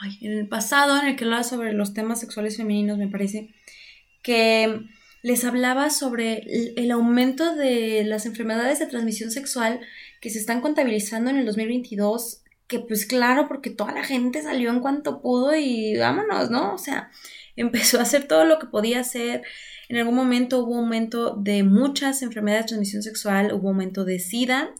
ay, 0.00 0.18
en 0.22 0.32
el 0.38 0.48
pasado, 0.48 1.00
en 1.00 1.06
el 1.06 1.14
que 1.14 1.22
hablaba 1.22 1.44
sobre 1.44 1.72
los 1.72 1.94
temas 1.94 2.18
sexuales 2.18 2.56
femeninos, 2.56 2.98
me 2.98 3.06
parece 3.06 3.54
que 4.20 4.80
les 5.22 5.44
hablaba 5.44 5.88
sobre 5.88 6.42
el 6.76 6.90
aumento 6.90 7.54
de 7.54 8.02
las 8.02 8.26
enfermedades 8.26 8.80
de 8.80 8.86
transmisión 8.86 9.30
sexual 9.30 9.78
que 10.20 10.30
se 10.30 10.40
están 10.40 10.62
contabilizando 10.62 11.30
en 11.30 11.36
el 11.36 11.46
2022, 11.46 12.41
que 12.72 12.80
pues 12.80 13.04
claro, 13.04 13.48
porque 13.48 13.68
toda 13.68 13.92
la 13.92 14.02
gente 14.02 14.42
salió 14.42 14.70
en 14.70 14.80
cuanto 14.80 15.20
pudo 15.20 15.54
y 15.54 15.98
vámonos, 15.98 16.50
¿no? 16.50 16.72
O 16.74 16.78
sea, 16.78 17.10
empezó 17.56 17.98
a 17.98 18.02
hacer 18.02 18.26
todo 18.26 18.46
lo 18.46 18.58
que 18.58 18.66
podía 18.66 19.00
hacer. 19.00 19.42
En 19.90 19.98
algún 19.98 20.14
momento 20.14 20.64
hubo 20.64 20.78
aumento 20.78 21.36
de 21.36 21.62
muchas 21.64 22.22
enfermedades 22.22 22.64
de 22.64 22.68
transmisión 22.68 23.02
sexual, 23.02 23.52
hubo 23.52 23.68
aumento 23.68 24.06
de 24.06 24.18
SIDA, 24.18 24.74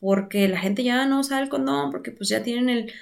porque 0.00 0.46
la 0.48 0.60
gente 0.60 0.84
ya 0.84 1.06
no 1.06 1.20
usa 1.20 1.40
el 1.40 1.48
condón, 1.48 1.90
porque 1.90 2.12
pues 2.12 2.28
ya 2.28 2.42
tienen 2.42 2.68
el, 2.68 2.92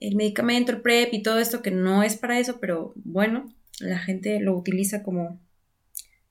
el 0.00 0.16
medicamento, 0.16 0.72
el 0.72 0.80
PrEP 0.82 1.14
y 1.14 1.22
todo 1.22 1.38
esto 1.38 1.62
que 1.62 1.70
no 1.70 2.02
es 2.02 2.16
para 2.16 2.40
eso, 2.40 2.58
pero 2.60 2.92
bueno, 2.96 3.46
la 3.78 3.98
gente 3.98 4.40
lo 4.40 4.56
utiliza 4.56 5.04
como 5.04 5.40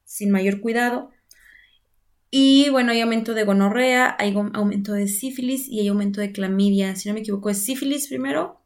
sin 0.03 0.29
mayor 0.29 0.59
cuidado. 0.59 1.11
Y 2.31 2.69
bueno, 2.69 2.91
hay 2.91 3.01
aumento 3.01 3.33
de 3.33 3.43
gonorrea, 3.43 4.15
hay 4.19 4.35
aumento 4.53 4.93
de 4.93 5.07
sífilis 5.07 5.67
y 5.67 5.79
hay 5.79 5.87
aumento 5.87 6.21
de 6.21 6.31
clamidia. 6.31 6.95
Si 6.95 7.09
no 7.09 7.15
me 7.15 7.21
equivoco, 7.21 7.49
es 7.49 7.63
sífilis 7.63 8.07
primero, 8.07 8.61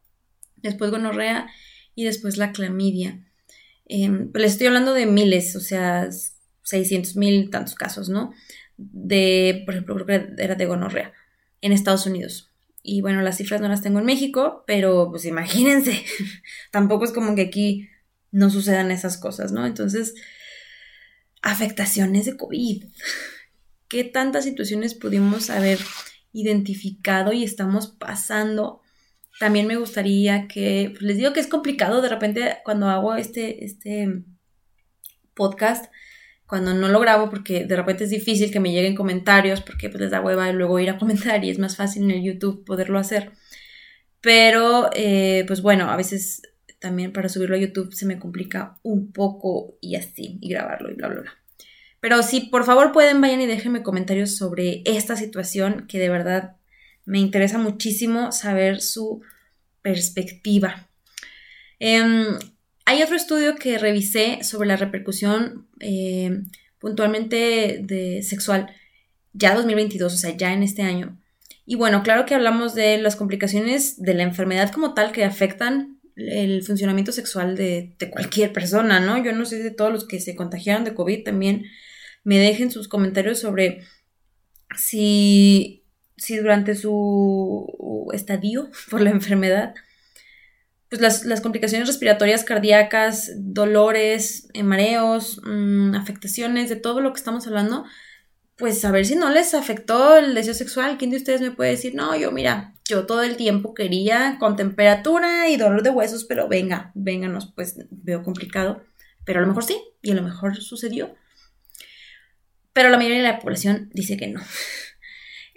después 0.58 0.91
gonorrea 0.91 1.50
y 1.96 2.03
después 2.03 2.38
la 2.38 2.51
clamidia. 2.51 3.25
Em, 3.86 4.32
les 4.34 4.53
estoy 4.53 4.67
hablando 4.67 4.93
de 4.93 5.05
miles, 5.05 5.55
o 5.55 5.60
sea, 5.60 6.10
600 6.63 7.15
mil 7.15 7.50
tantos 7.50 7.75
casos, 7.75 8.10
¿no? 8.10 8.34
De, 8.77 9.63
por 9.65 9.75
ejemplo, 9.75 9.96
creo 9.96 10.08
que 10.08 10.43
era 10.43 10.55
de 10.55 10.65
gonorrea 10.65 11.13
en 11.62 11.72
Estados 11.72 12.05
Unidos. 12.05 12.51
Y 12.82 13.01
bueno, 13.01 13.22
las 13.22 13.38
cifras 13.38 13.62
no 13.62 13.70
las 13.70 13.82
tengo 13.82 14.00
en 14.00 14.05
México, 14.05 14.63
pero 14.67 15.10
pues 15.10 15.24
imagínense, 15.25 16.03
tampoco 16.72 17.05
es 17.05 17.12
como 17.12 17.36
que 17.36 17.43
aquí 17.43 17.88
no 18.32 18.50
sucedan 18.50 18.91
esas 18.91 19.17
cosas, 19.17 19.53
¿no? 19.53 19.65
Entonces, 19.65 20.15
afectaciones 21.41 22.25
de 22.25 22.36
COVID. 22.36 22.86
¿Qué 23.88 24.04
tantas 24.04 24.44
situaciones 24.44 24.96
pudimos 24.96 25.50
haber 25.50 25.80
identificado 26.32 27.34
y 27.34 27.44
estamos 27.44 27.88
pasando? 27.88 28.82
También 29.40 29.68
me 29.68 29.78
gustaría 29.78 30.48
que, 30.48 30.90
pues 30.92 31.02
les 31.04 31.18
digo 31.18 31.34
que 31.34 31.40
es 31.40 31.48
complicado 31.48 32.02
de 32.02 32.10
repente 32.10 32.58
cuando 32.63 32.88
hago 32.88 33.16
este, 33.16 33.66
este 33.66 34.24
podcast, 35.34 35.92
cuando 36.46 36.74
no 36.74 36.88
lo 36.88 37.00
grabo, 37.00 37.30
porque 37.30 37.66
de 37.66 37.75
repente 37.75 38.04
es 38.04 38.10
difícil 38.10 38.52
que 38.52 38.60
me 38.60 38.72
lleguen 38.72 38.96
comentarios, 38.96 39.62
porque 39.62 39.90
pues 39.90 40.02
les 40.02 40.12
da 40.12 40.22
hueva 40.22 40.50
y 40.50 40.54
luego 40.54 40.80
ir 40.80 40.90
a 40.90 40.98
comentar 41.00 41.44
y 41.44 41.50
es 41.50 41.60
más 41.60 41.75
fácil 41.75 42.04
en 42.04 42.12
el 42.12 42.24
YouTube 42.24 42.63
poderlo 42.66 43.00
hacer. 43.00 43.32
Pero, 44.22 44.90
eh, 44.94 45.44
pues 45.48 45.62
bueno, 45.62 45.90
a 45.90 45.98
veces 45.98 46.42
también 46.80 47.12
para 47.12 47.30
subirlo 47.30 47.56
a 47.56 47.60
YouTube 47.60 47.94
se 47.94 48.06
me 48.06 48.20
complica 48.20 48.80
un 48.84 49.12
poco 49.12 49.78
y 49.82 49.96
así, 49.96 50.38
y 50.42 50.50
grabarlo 50.50 50.92
y 50.92 50.96
bla, 50.96 51.08
bla, 51.08 51.22
bla. 51.22 51.43
Pero 52.04 52.22
si 52.22 52.42
por 52.42 52.66
favor 52.66 52.92
pueden, 52.92 53.22
vayan 53.22 53.40
y 53.40 53.46
déjenme 53.46 53.82
comentarios 53.82 54.36
sobre 54.36 54.82
esta 54.84 55.16
situación 55.16 55.86
que 55.88 56.00
de 56.00 56.10
verdad 56.10 56.58
me 57.06 57.18
interesa 57.18 57.58
muchísimo 57.60 58.34
saber 58.34 58.82
su 58.82 59.22
perspectiva. 59.82 60.90
Em, 61.80 62.38
hay 62.84 63.02
otro 63.02 63.16
estudio 63.16 63.56
que 63.56 63.78
revisé 63.78 64.44
sobre 64.44 64.68
la 64.68 64.76
repercusión 64.76 65.66
eh, 65.80 66.42
puntualmente 66.78 67.80
de 67.82 68.22
sexual 68.22 68.70
ya 69.32 69.56
2022, 69.56 70.14
o 70.14 70.18
sea, 70.18 70.36
ya 70.36 70.52
en 70.52 70.64
este 70.64 70.82
año. 70.82 71.18
Y 71.66 71.76
bueno, 71.76 72.04
claro 72.04 72.26
que 72.26 72.36
hablamos 72.36 72.76
de 72.76 72.98
las 72.98 73.16
complicaciones 73.16 74.02
de 74.02 74.14
la 74.14 74.24
enfermedad 74.24 74.72
como 74.72 74.94
tal 74.94 75.14
que 75.14 75.24
afectan 75.24 76.02
el 76.18 76.64
funcionamiento 76.64 77.14
sexual 77.14 77.56
de, 77.56 77.96
de 77.98 78.10
cualquier 78.10 78.52
persona, 78.52 79.00
¿no? 79.00 79.24
Yo 79.24 79.32
no 79.32 79.46
sé 79.46 79.64
de 79.64 79.72
todos 79.72 79.94
los 79.94 80.06
que 80.06 80.20
se 80.20 80.36
contagiaron 80.36 80.84
de 80.84 80.96
COVID 80.96 81.24
también 81.24 81.64
me 82.24 82.39
dejen 82.39 82.72
sus 82.72 82.88
comentarios 82.88 83.39
sobre 83.39 83.84
si, 84.75 85.84
si 86.18 86.38
durante 86.38 86.75
su 86.75 88.08
estadio 88.13 88.70
por 88.89 89.01
la 89.01 89.12
enfermedad, 89.12 89.74
pues 90.89 91.25
las, 91.25 91.42
complicaciones 91.42 91.88
respiratorias 91.88 92.44
cardíacas, 92.44 93.32
dolores, 93.36 94.48
eh, 94.53 94.62
mareos, 94.62 95.42
mm, 95.44 95.96
afectaciones, 95.96 96.70
de 96.70 96.75
todo 96.75 97.01
lo 97.01 97.13
que 97.13 97.18
estamos 97.18 97.48
hablando, 97.48 97.84
pues 98.58 98.86
a 98.86 98.92
ver 98.92 99.06
si 99.06 99.15
no 99.15 99.32
les 99.32 99.56
afectó 99.56 100.18
el 100.18 100.36
deseo 100.36 100.53
sexual. 100.53 100.98
¿Quién 101.00 101.10
de 101.10 101.18
ustedes 101.18 101.42
me 101.42 101.50
puede 101.50 101.72
decir, 101.72 101.95
no, 101.95 102.15
yo 102.15 102.32
mira, 102.32 102.76
yo 102.86 103.08
todo 103.08 103.24
el 103.24 103.38
tiempo 103.38 103.74
quería 103.74 104.38
con 104.39 104.56
temperatura 104.56 105.50
y 105.50 105.58
dolor 105.58 105.82
de 105.82 105.89
huesos, 105.89 106.26
pero 106.26 106.48
venga, 106.48 106.91
vénganos, 106.93 107.52
pues 107.56 107.76
veo 107.89 108.21
complicado. 108.21 108.84
Pero 109.26 109.39
a 109.39 109.41
lo 109.41 109.48
mejor 109.48 109.63
sí, 109.63 109.82
y 110.04 110.12
a 110.12 110.15
lo 110.15 110.21
mejor 110.21 110.56
sucedió 110.58 111.15
pero 112.74 112.90
la 112.90 112.98
mayoría 112.98 113.18
de 113.18 113.24
la 113.24 113.40
población 113.40 113.90
dice 113.94 114.18
que 114.18 114.28
no. 114.28 114.42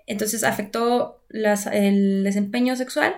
Entonces 0.06 0.44
afectó 0.44 1.24
el 1.30 2.22
desempeño 2.22 2.76
sexual. 2.76 3.16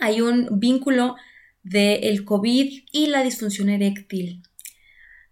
Hay 0.00 0.20
un 0.20 0.58
vínculo 0.58 1.16
del 1.62 2.24
COVID 2.24 2.84
y 2.90 3.06
la 3.08 3.22
disfunción 3.22 3.68
eréctil. 3.68 4.42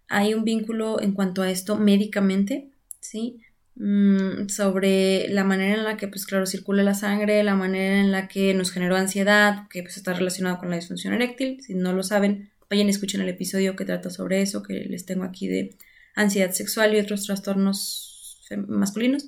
Hay 0.07 0.33
un 0.33 0.43
vínculo 0.43 1.01
en 1.01 1.13
cuanto 1.13 1.41
a 1.41 1.49
esto 1.49 1.75
médicamente, 1.75 2.69
¿sí? 2.99 3.41
Mm, 3.75 4.49
sobre 4.49 5.27
la 5.29 5.43
manera 5.43 5.73
en 5.73 5.83
la 5.83 5.97
que, 5.97 6.07
pues 6.07 6.25
claro, 6.27 6.45
circula 6.45 6.83
la 6.83 6.93
sangre, 6.93 7.41
la 7.43 7.55
manera 7.55 7.99
en 7.99 8.11
la 8.11 8.27
que 8.27 8.53
nos 8.53 8.71
generó 8.71 8.95
ansiedad, 8.95 9.67
que 9.69 9.81
pues 9.81 9.97
está 9.97 10.13
relacionado 10.13 10.59
con 10.59 10.69
la 10.69 10.75
disfunción 10.75 11.13
eréctil. 11.13 11.61
Si 11.63 11.73
no 11.73 11.93
lo 11.93 12.03
saben, 12.03 12.51
vayan 12.69 12.87
y 12.87 12.91
escuchen 12.91 13.21
el 13.21 13.29
episodio 13.29 13.75
que 13.75 13.85
trata 13.85 14.09
sobre 14.11 14.41
eso, 14.41 14.61
que 14.61 14.85
les 14.85 15.05
tengo 15.05 15.23
aquí 15.23 15.47
de 15.47 15.75
ansiedad 16.15 16.51
sexual 16.51 16.93
y 16.93 16.99
otros 16.99 17.25
trastornos 17.25 18.39
masculinos. 18.67 19.27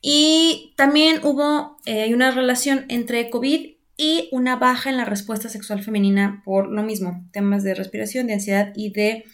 Y 0.00 0.74
también 0.76 1.20
hubo 1.22 1.78
eh, 1.86 2.12
una 2.12 2.30
relación 2.30 2.84
entre 2.88 3.30
COVID 3.30 3.74
y 3.96 4.28
una 4.32 4.56
baja 4.56 4.90
en 4.90 4.96
la 4.96 5.04
respuesta 5.04 5.48
sexual 5.48 5.82
femenina 5.82 6.42
por 6.44 6.68
lo 6.70 6.82
mismo, 6.82 7.26
temas 7.32 7.62
de 7.62 7.74
respiración, 7.74 8.26
de 8.26 8.34
ansiedad 8.34 8.72
y 8.74 8.90
de 8.90 9.24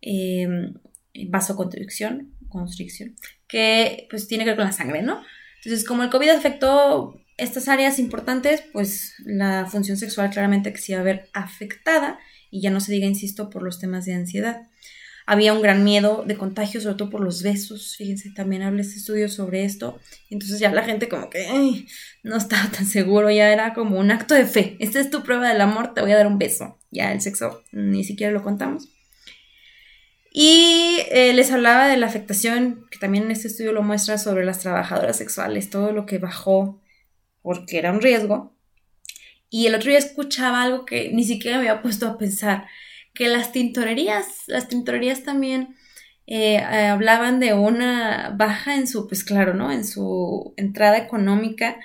eh, 0.00 0.48
vasoconstricción, 1.28 2.34
constricción, 2.48 3.14
que 3.46 4.06
pues 4.10 4.26
tiene 4.26 4.44
que 4.44 4.50
ver 4.50 4.56
con 4.56 4.66
la 4.66 4.72
sangre, 4.72 5.02
¿no? 5.02 5.22
Entonces, 5.56 5.86
como 5.86 6.02
el 6.02 6.10
COVID 6.10 6.30
afectó 6.30 7.20
estas 7.36 7.68
áreas 7.68 7.98
importantes, 7.98 8.62
pues 8.72 9.14
la 9.24 9.66
función 9.66 9.96
sexual 9.96 10.30
claramente 10.30 10.72
que 10.72 10.80
se 10.80 10.92
iba 10.92 11.00
a 11.00 11.04
ver 11.04 11.28
afectada 11.32 12.18
y 12.50 12.60
ya 12.60 12.70
no 12.70 12.80
se 12.80 12.92
diga, 12.92 13.06
insisto, 13.06 13.50
por 13.50 13.62
los 13.62 13.78
temas 13.78 14.04
de 14.04 14.14
ansiedad. 14.14 14.62
Había 15.32 15.54
un 15.54 15.62
gran 15.62 15.82
miedo 15.82 16.24
de 16.26 16.36
contagio, 16.36 16.78
sobre 16.82 16.96
todo 16.96 17.08
por 17.08 17.22
los 17.22 17.42
besos. 17.42 17.96
Fíjense, 17.96 18.28
también 18.32 18.60
hablé 18.60 18.82
este 18.82 18.96
estudio 18.96 19.30
sobre 19.30 19.64
esto. 19.64 19.98
Entonces 20.28 20.60
ya 20.60 20.70
la 20.70 20.82
gente 20.82 21.08
como 21.08 21.30
que 21.30 21.86
no 22.22 22.36
estaba 22.36 22.70
tan 22.70 22.84
seguro, 22.84 23.30
ya 23.30 23.50
era 23.50 23.72
como 23.72 23.98
un 23.98 24.10
acto 24.10 24.34
de 24.34 24.44
fe. 24.44 24.76
Esta 24.78 25.00
es 25.00 25.08
tu 25.08 25.22
prueba 25.22 25.48
del 25.48 25.62
amor, 25.62 25.94
te 25.94 26.02
voy 26.02 26.12
a 26.12 26.18
dar 26.18 26.26
un 26.26 26.38
beso. 26.38 26.78
Ya 26.90 27.12
el 27.12 27.22
sexo 27.22 27.62
ni 27.72 28.04
siquiera 28.04 28.30
lo 28.30 28.42
contamos. 28.42 28.90
Y 30.30 30.98
eh, 31.10 31.32
les 31.32 31.50
hablaba 31.50 31.88
de 31.88 31.96
la 31.96 32.08
afectación, 32.08 32.86
que 32.90 32.98
también 32.98 33.24
en 33.24 33.30
este 33.30 33.48
estudio 33.48 33.72
lo 33.72 33.82
muestra 33.82 34.18
sobre 34.18 34.44
las 34.44 34.58
trabajadoras 34.58 35.16
sexuales, 35.16 35.70
todo 35.70 35.92
lo 35.92 36.04
que 36.04 36.18
bajó 36.18 36.82
porque 37.40 37.78
era 37.78 37.90
un 37.90 38.02
riesgo. 38.02 38.54
Y 39.48 39.66
el 39.66 39.76
otro 39.76 39.88
día 39.88 39.98
escuchaba 39.98 40.60
algo 40.60 40.84
que 40.84 41.10
ni 41.10 41.24
siquiera 41.24 41.56
me 41.56 41.70
había 41.70 41.80
puesto 41.80 42.06
a 42.06 42.18
pensar 42.18 42.66
que 43.14 43.28
las 43.28 43.52
tintorerías, 43.52 44.44
las 44.46 44.68
tintorerías 44.68 45.22
también 45.22 45.76
eh, 46.26 46.56
eh, 46.56 46.60
hablaban 46.86 47.40
de 47.40 47.52
una 47.54 48.34
baja 48.36 48.76
en 48.76 48.86
su, 48.86 49.08
pues 49.08 49.24
claro, 49.24 49.54
¿no? 49.54 49.72
En 49.72 49.84
su 49.84 50.54
entrada 50.56 50.98
económica, 50.98 51.76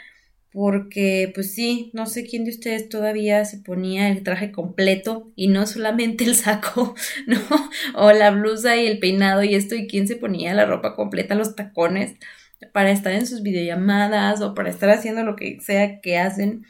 porque 0.51 1.31
pues 1.35 1.53
sí, 1.53 1.91
no 1.93 2.05
sé 2.05 2.25
quién 2.25 2.45
de 2.45 2.51
ustedes 2.51 2.89
todavía 2.89 3.45
se 3.45 3.57
ponía 3.59 4.09
el 4.09 4.23
traje 4.23 4.51
completo 4.51 5.31
y 5.35 5.47
no 5.49 5.65
solamente 5.67 6.23
el 6.23 6.35
saco, 6.35 6.95
¿no? 7.27 7.39
O 7.95 8.11
la 8.11 8.31
blusa 8.31 8.77
y 8.77 8.87
el 8.87 8.99
peinado 8.99 9.43
y 9.43 9.55
esto, 9.55 9.75
y 9.75 9.87
quién 9.87 10.07
se 10.07 10.15
ponía 10.15 10.53
la 10.53 10.65
ropa 10.65 10.95
completa, 10.95 11.35
los 11.35 11.55
tacones, 11.55 12.15
para 12.73 12.91
estar 12.91 13.13
en 13.13 13.27
sus 13.27 13.43
videollamadas 13.43 14.41
o 14.41 14.55
para 14.55 14.69
estar 14.69 14.89
haciendo 14.89 15.23
lo 15.23 15.35
que 15.35 15.59
sea 15.61 16.01
que 16.01 16.17
hacen. 16.17 16.65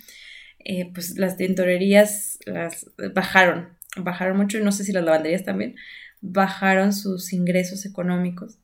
Eh, 0.65 0.91
pues 0.93 1.17
las 1.17 1.37
tintorerías 1.37 2.39
las 2.45 2.91
bajaron, 3.13 3.76
bajaron 4.03 4.37
mucho 4.37 4.57
y 4.57 4.63
no 4.63 4.71
sé 4.71 4.83
si 4.83 4.91
las 4.91 5.03
lavanderías 5.03 5.43
también 5.43 5.75
bajaron 6.21 6.93
sus 6.93 7.33
ingresos 7.33 7.85
económicos. 7.85 8.59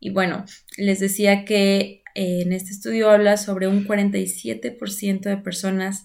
Y 0.00 0.10
bueno, 0.10 0.44
les 0.76 1.00
decía 1.00 1.44
que 1.44 2.02
eh, 2.14 2.42
en 2.42 2.52
este 2.52 2.70
estudio 2.70 3.10
habla 3.10 3.36
sobre 3.36 3.68
un 3.68 3.86
47% 3.86 5.20
de 5.20 5.36
personas 5.36 6.04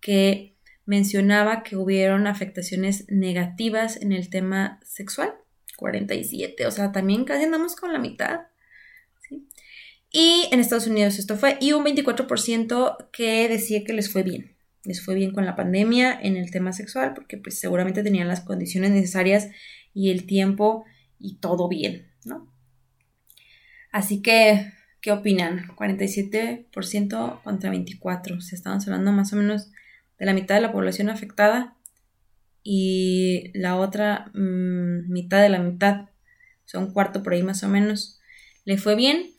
que 0.00 0.56
mencionaba 0.84 1.62
que 1.62 1.76
hubieron 1.76 2.26
afectaciones 2.26 3.06
negativas 3.08 4.00
en 4.00 4.12
el 4.12 4.30
tema 4.30 4.80
sexual. 4.84 5.34
47, 5.76 6.66
o 6.66 6.70
sea, 6.70 6.92
también 6.92 7.24
casi 7.24 7.44
andamos 7.44 7.76
con 7.76 7.92
la 7.92 7.98
mitad. 7.98 8.40
Y 10.10 10.48
en 10.50 10.60
Estados 10.60 10.86
Unidos 10.86 11.18
esto 11.18 11.36
fue, 11.36 11.58
y 11.60 11.72
un 11.72 11.84
24% 11.84 13.10
que 13.12 13.48
decía 13.48 13.84
que 13.84 13.92
les 13.92 14.10
fue 14.10 14.22
bien 14.22 14.55
les 14.86 15.04
fue 15.04 15.14
bien 15.14 15.32
con 15.32 15.44
la 15.44 15.56
pandemia 15.56 16.18
en 16.20 16.36
el 16.36 16.50
tema 16.50 16.72
sexual, 16.72 17.12
porque 17.14 17.36
pues 17.36 17.58
seguramente 17.58 18.02
tenían 18.02 18.28
las 18.28 18.40
condiciones 18.40 18.90
necesarias 18.92 19.48
y 19.92 20.10
el 20.10 20.26
tiempo 20.26 20.84
y 21.18 21.36
todo 21.38 21.68
bien, 21.68 22.06
¿no? 22.24 22.50
Así 23.90 24.22
que, 24.22 24.72
¿qué 25.00 25.10
opinan? 25.10 25.68
47% 25.76 27.42
contra 27.42 27.72
24%. 27.72 28.40
Se 28.40 28.54
estaban 28.54 28.80
hablando 28.82 29.12
más 29.12 29.32
o 29.32 29.36
menos 29.36 29.70
de 30.18 30.26
la 30.26 30.34
mitad 30.34 30.54
de 30.54 30.60
la 30.60 30.72
población 30.72 31.08
afectada 31.08 31.76
y 32.62 33.52
la 33.54 33.76
otra 33.76 34.30
mm, 34.34 35.10
mitad 35.10 35.40
de 35.40 35.48
la 35.48 35.60
mitad, 35.60 36.02
o 36.02 36.68
sea, 36.68 36.80
un 36.80 36.92
cuarto 36.92 37.22
por 37.22 37.32
ahí 37.32 37.42
más 37.42 37.62
o 37.62 37.68
menos, 37.68 38.20
le 38.64 38.76
fue 38.76 38.96
bien. 38.96 39.32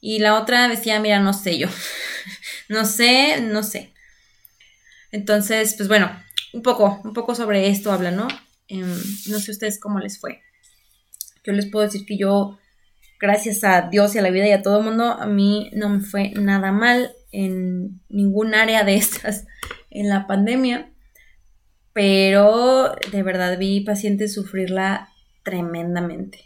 Y 0.00 0.18
la 0.18 0.38
otra 0.40 0.68
decía, 0.68 1.00
mira, 1.00 1.18
no 1.18 1.32
sé 1.32 1.58
yo, 1.58 1.68
no 2.68 2.84
sé, 2.84 3.40
no 3.40 3.62
sé. 3.62 3.92
Entonces, 5.16 5.72
pues 5.78 5.88
bueno, 5.88 6.10
un 6.52 6.60
poco, 6.60 7.00
un 7.02 7.14
poco 7.14 7.34
sobre 7.34 7.68
esto 7.68 7.90
habla, 7.90 8.10
¿no? 8.10 8.28
Em, 8.68 8.86
no 9.28 9.38
sé 9.38 9.50
ustedes 9.50 9.80
cómo 9.80 9.98
les 9.98 10.20
fue. 10.20 10.42
Yo 11.42 11.54
les 11.54 11.64
puedo 11.64 11.86
decir 11.86 12.04
que 12.04 12.18
yo, 12.18 12.58
gracias 13.18 13.64
a 13.64 13.88
Dios 13.88 14.14
y 14.14 14.18
a 14.18 14.22
la 14.22 14.28
vida 14.28 14.46
y 14.46 14.52
a 14.52 14.60
todo 14.60 14.80
el 14.80 14.84
mundo, 14.84 15.04
a 15.04 15.24
mí 15.24 15.70
no 15.72 15.88
me 15.88 16.00
fue 16.00 16.32
nada 16.32 16.70
mal 16.70 17.12
en 17.32 18.02
ningún 18.10 18.54
área 18.54 18.84
de 18.84 18.96
estas 19.02 19.46
en 19.88 20.10
la 20.10 20.26
pandemia, 20.26 20.90
pero 21.94 22.94
de 23.10 23.22
verdad 23.22 23.58
vi 23.58 23.80
pacientes 23.80 24.34
sufrirla 24.34 25.08
tremendamente. 25.44 26.44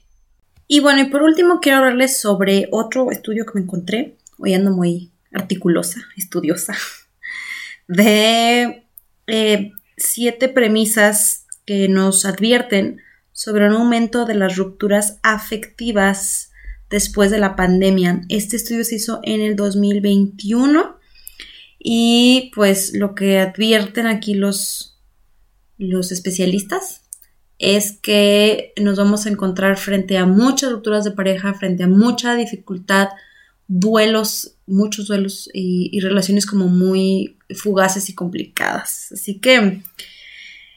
Y 0.68 0.78
bueno, 0.78 1.00
y 1.00 1.06
por 1.06 1.22
último 1.22 1.58
quiero 1.60 1.78
hablarles 1.78 2.16
sobre 2.18 2.68
otro 2.70 3.10
estudio 3.10 3.46
que 3.46 3.54
me 3.54 3.62
encontré, 3.62 4.16
hoy 4.38 4.54
ando 4.54 4.70
muy 4.70 5.10
articulosa, 5.32 6.02
estudiosa, 6.16 6.76
de 7.90 8.86
eh, 9.26 9.72
siete 9.96 10.48
premisas 10.48 11.46
que 11.66 11.88
nos 11.88 12.24
advierten 12.24 13.00
sobre 13.32 13.66
un 13.66 13.72
aumento 13.72 14.26
de 14.26 14.34
las 14.34 14.56
rupturas 14.56 15.18
afectivas 15.24 16.52
después 16.88 17.32
de 17.32 17.38
la 17.38 17.56
pandemia. 17.56 18.22
Este 18.28 18.56
estudio 18.56 18.84
se 18.84 18.94
hizo 18.94 19.18
en 19.24 19.40
el 19.40 19.56
2021 19.56 20.98
y 21.80 22.52
pues 22.54 22.94
lo 22.94 23.16
que 23.16 23.40
advierten 23.40 24.06
aquí 24.06 24.34
los, 24.34 25.00
los 25.76 26.12
especialistas 26.12 27.02
es 27.58 27.98
que 28.00 28.72
nos 28.80 28.98
vamos 28.98 29.26
a 29.26 29.30
encontrar 29.30 29.76
frente 29.78 30.16
a 30.16 30.26
muchas 30.26 30.70
rupturas 30.70 31.02
de 31.02 31.10
pareja, 31.10 31.54
frente 31.54 31.82
a 31.82 31.88
mucha 31.88 32.36
dificultad, 32.36 33.08
duelos, 33.72 34.56
muchos 34.66 35.06
duelos 35.06 35.48
y, 35.54 36.00
relaciones 36.00 36.44
como 36.44 36.66
muy 36.66 37.38
fugaces 37.54 38.08
y 38.08 38.14
complicadas. 38.16 39.12
Así 39.12 39.38
que, 39.38 39.82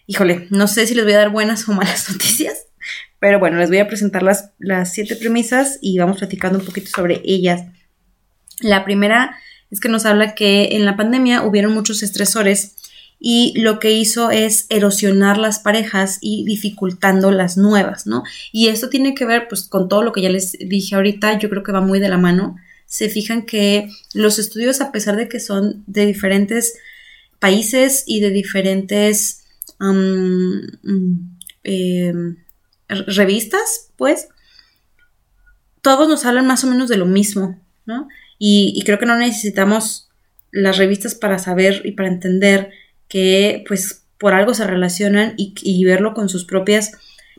híjole, 0.06 0.46
no 0.52 0.68
sé 0.68 0.86
si 0.86 0.94
les 0.94 1.04
voy 1.04 1.14
a 1.14 1.18
dar 1.18 1.32
buenas 1.32 1.68
o 1.68 1.74
malas 1.74 2.10
noticias, 2.12 2.68
pero 3.20 3.40
bueno, 3.40 3.58
les 3.58 3.70
voy 3.70 3.80
a 3.80 3.88
presentar 3.88 4.22
las, 4.22 4.52
las 4.60 4.94
siete 4.94 5.16
premisas 5.16 5.80
y 5.82 5.98
vamos 5.98 6.20
platicando 6.20 6.60
un 6.60 6.66
poquito 6.66 6.92
sobre 6.96 7.22
ellas. 7.26 7.64
La 8.62 8.86
primera 8.86 9.40
es 9.72 9.80
que 9.80 9.90
nos 9.90 10.06
habla 10.06 10.36
que 10.36 10.76
en 10.76 10.86
la 10.86 10.96
pandemia 10.96 11.42
hubieron 11.42 11.74
muchos 11.74 12.04
estresores 12.04 12.76
y 13.20 13.60
lo 13.60 13.80
que 13.80 13.92
hizo 13.92 14.30
es 14.30 14.68
erosionar 14.70 15.40
las 15.40 15.58
parejas 15.58 16.20
y 16.22 16.46
dificultando 16.46 17.32
las 17.32 17.58
nuevas, 17.58 18.06
¿no? 18.06 18.22
Y 18.52 18.68
esto 18.68 18.90
tiene 18.90 19.16
que 19.16 19.26
ver 19.26 19.48
pues 19.48 19.64
con 19.64 19.90
todo 19.90 20.04
lo 20.04 20.12
que 20.12 20.22
ya 20.22 20.30
les 20.30 20.52
dije 20.60 20.94
ahorita, 20.94 21.40
yo 21.40 21.50
creo 21.50 21.64
que 21.64 21.72
va 21.72 21.82
muy 21.82 22.00
de 22.00 22.10
la 22.10 22.20
mano. 22.20 22.58
Se 22.94 23.10
fijan 23.10 23.48
que 23.48 23.90
los 24.14 24.38
estudios, 24.38 24.80
a 24.80 24.92
pesar 24.92 25.16
de 25.16 25.28
que 25.28 25.40
son 25.40 25.84
de 25.88 26.06
diferentes 26.06 26.76
países 27.40 28.04
y 28.06 28.20
de 28.20 28.30
diferentes 28.30 29.46
em, 29.80 30.68
revistas, 33.08 33.90
pues, 33.98 34.28
todos 35.82 36.08
nos 36.08 36.24
hablan 36.28 36.46
más 36.46 36.64
o 36.64 36.68
menos 36.68 36.88
de 36.88 36.98
lo 36.98 37.08
mismo, 37.08 37.60
¿no? 37.88 38.08
Y, 38.38 38.80
creo 38.86 39.00
que 39.00 39.08
no 39.08 39.18
necesitamos 39.18 40.08
las 40.52 40.78
revistas 40.78 41.16
para 41.16 41.40
saber 41.40 41.82
y 41.86 41.94
para 41.94 42.10
entender 42.10 42.70
que 43.08 43.64
pues 43.68 44.04
por 44.20 44.36
algo 44.36 44.54
se 44.54 44.68
relacionan 44.68 45.34
y, 45.36 45.84
verlo 45.84 46.14
con 46.14 46.30
sus 46.30 46.46
propias 46.46 46.92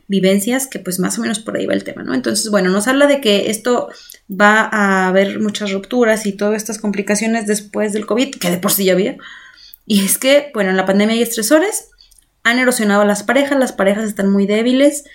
vivencias, 0.07 0.67
que 0.67 0.79
pues 0.79 0.99
más 0.99 1.17
o 1.17 1.21
menos 1.21 1.39
por 1.39 1.57
ahí 1.57 1.65
va 1.65 1.73
el 1.73 1.83
tema, 1.83 2.03
¿no? 2.03 2.13
Entonces, 2.13 2.49
bueno, 2.49 2.69
nos 2.69 2.87
habla 2.87 3.07
de 3.07 3.21
que 3.21 3.49
esto 3.49 3.89
va 4.29 4.69
a 4.71 5.07
haber 5.07 5.39
muchas 5.39 5.71
rupturas 5.71 6.25
y 6.25 6.33
todas 6.33 6.57
estas 6.57 6.77
complicaciones 6.77 7.47
después 7.47 7.93
del 7.93 8.05
COVID, 8.05 8.35
que 8.35 8.49
de 8.49 8.57
por 8.57 8.71
sí 8.71 8.85
ya 8.85 8.93
había. 8.93 9.17
Y 9.85 10.03
es 10.03 10.17
que, 10.17 10.51
bueno, 10.53 10.71
en 10.71 10.77
la 10.77 10.85
pandemia 10.85 11.15
hay 11.15 11.21
estresores, 11.21 11.89
han 12.43 12.59
erosionado 12.59 13.05
las 13.05 13.23
parejas, 13.23 13.57
las 13.57 13.73
parejas 13.73 14.05
están 14.05 14.29
muy 14.31 14.45
débiles 14.45 15.05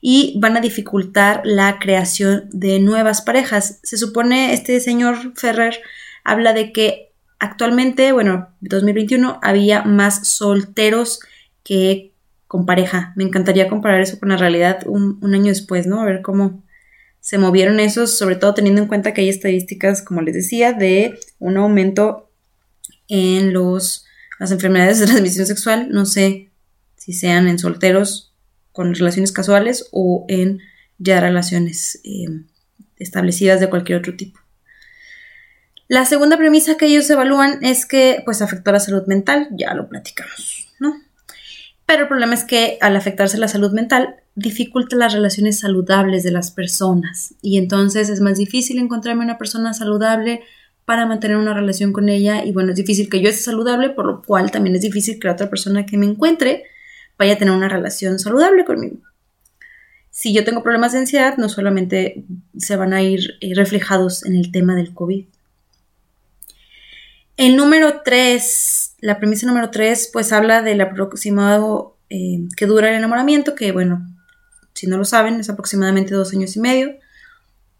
y 0.00 0.34
van 0.38 0.56
a 0.56 0.60
dificultar 0.60 1.42
la 1.44 1.78
creación 1.78 2.48
de 2.50 2.78
nuevas 2.80 3.22
parejas. 3.22 3.80
Se 3.82 3.96
supone, 3.96 4.52
este 4.52 4.80
señor 4.80 5.32
Ferrer 5.34 5.80
habla 6.24 6.52
de 6.52 6.72
que 6.72 7.12
actualmente, 7.38 8.12
bueno, 8.12 8.48
2021 8.60 9.40
había 9.42 9.82
más 9.82 10.28
solteros 10.28 11.20
que 11.62 12.12
con 12.48 12.66
pareja. 12.66 13.12
Me 13.14 13.24
encantaría 13.24 13.68
comparar 13.68 14.00
eso 14.00 14.18
con 14.18 14.30
la 14.30 14.36
realidad 14.36 14.80
un, 14.86 15.20
año 15.34 15.48
después, 15.48 15.86
¿no? 15.86 16.00
A 16.00 16.06
ver 16.06 16.22
cómo 16.22 16.64
se 17.20 17.38
movieron 17.38 17.78
esos, 17.78 18.16
sobre 18.16 18.36
todo 18.36 18.54
teniendo 18.54 18.80
en 18.80 18.88
cuenta 18.88 19.12
que 19.12 19.20
hay 19.20 19.28
estadísticas, 19.28 20.02
como 20.02 20.22
les 20.22 20.34
decía, 20.34 20.72
de 20.72 21.20
un 21.38 21.58
aumento 21.58 22.30
en 23.06 23.52
los, 23.52 24.06
las 24.40 24.50
enfermedades 24.50 24.98
de 24.98 25.06
transmisión 25.08 25.46
sexual. 25.46 25.90
No 25.90 26.06
sé 26.06 26.50
si 26.96 27.12
sean 27.12 27.46
en 27.46 27.58
solteros 27.58 28.34
con 28.72 28.94
relaciones 28.94 29.30
casuales 29.30 29.88
o 29.92 30.24
en 30.28 30.60
ya 30.96 31.20
relaciones 31.20 32.00
eh, 32.02 32.44
establecidas 32.96 33.60
de 33.60 33.68
cualquier 33.68 33.98
otro 33.98 34.16
tipo. 34.16 34.40
La 35.86 36.04
segunda 36.06 36.36
premisa 36.36 36.76
que 36.76 36.86
ellos 36.86 37.08
evalúan 37.10 37.62
es 37.62 37.86
que 37.86 38.22
pues 38.24 38.42
afectó 38.42 38.72
la 38.72 38.80
salud 38.80 39.04
mental, 39.06 39.48
ya 39.52 39.74
lo 39.74 39.88
platicamos. 39.88 40.57
Pero 41.88 42.02
el 42.02 42.08
problema 42.08 42.34
es 42.34 42.44
que 42.44 42.76
al 42.82 42.96
afectarse 42.96 43.38
la 43.38 43.48
salud 43.48 43.72
mental 43.72 44.16
dificulta 44.34 44.94
las 44.94 45.14
relaciones 45.14 45.60
saludables 45.60 46.22
de 46.22 46.30
las 46.30 46.50
personas 46.50 47.34
y 47.40 47.56
entonces 47.56 48.10
es 48.10 48.20
más 48.20 48.36
difícil 48.36 48.78
encontrarme 48.78 49.24
una 49.24 49.38
persona 49.38 49.72
saludable 49.72 50.42
para 50.84 51.06
mantener 51.06 51.38
una 51.38 51.54
relación 51.54 51.94
con 51.94 52.10
ella 52.10 52.44
y 52.44 52.52
bueno, 52.52 52.72
es 52.72 52.76
difícil 52.76 53.08
que 53.08 53.22
yo 53.22 53.30
esté 53.30 53.44
saludable, 53.44 53.88
por 53.88 54.04
lo 54.04 54.20
cual 54.20 54.50
también 54.50 54.76
es 54.76 54.82
difícil 54.82 55.18
que 55.18 55.28
la 55.28 55.32
otra 55.32 55.48
persona 55.48 55.86
que 55.86 55.96
me 55.96 56.04
encuentre 56.04 56.64
vaya 57.16 57.32
a 57.32 57.38
tener 57.38 57.54
una 57.54 57.70
relación 57.70 58.18
saludable 58.18 58.66
conmigo. 58.66 58.98
Si 60.10 60.34
yo 60.34 60.44
tengo 60.44 60.62
problemas 60.62 60.92
de 60.92 60.98
ansiedad, 60.98 61.38
no 61.38 61.48
solamente 61.48 62.22
se 62.58 62.76
van 62.76 62.92
a 62.92 63.00
ir 63.00 63.38
eh, 63.40 63.54
reflejados 63.54 64.26
en 64.26 64.36
el 64.36 64.52
tema 64.52 64.74
del 64.74 64.92
COVID. 64.92 65.24
El 67.38 67.56
número 67.56 68.02
3, 68.04 68.96
la 69.00 69.18
premisa 69.18 69.46
número 69.46 69.70
3, 69.70 70.10
pues 70.12 70.32
habla 70.32 70.60
del 70.60 70.82
aproximado 70.82 71.96
eh, 72.10 72.40
que 72.54 72.66
dura 72.66 72.90
el 72.90 72.96
enamoramiento, 72.96 73.54
que 73.54 73.72
bueno, 73.72 74.06
si 74.74 74.86
no 74.86 74.98
lo 74.98 75.06
saben, 75.06 75.40
es 75.40 75.48
aproximadamente 75.48 76.14
dos 76.14 76.34
años 76.34 76.54
y 76.56 76.60
medio. 76.60 76.96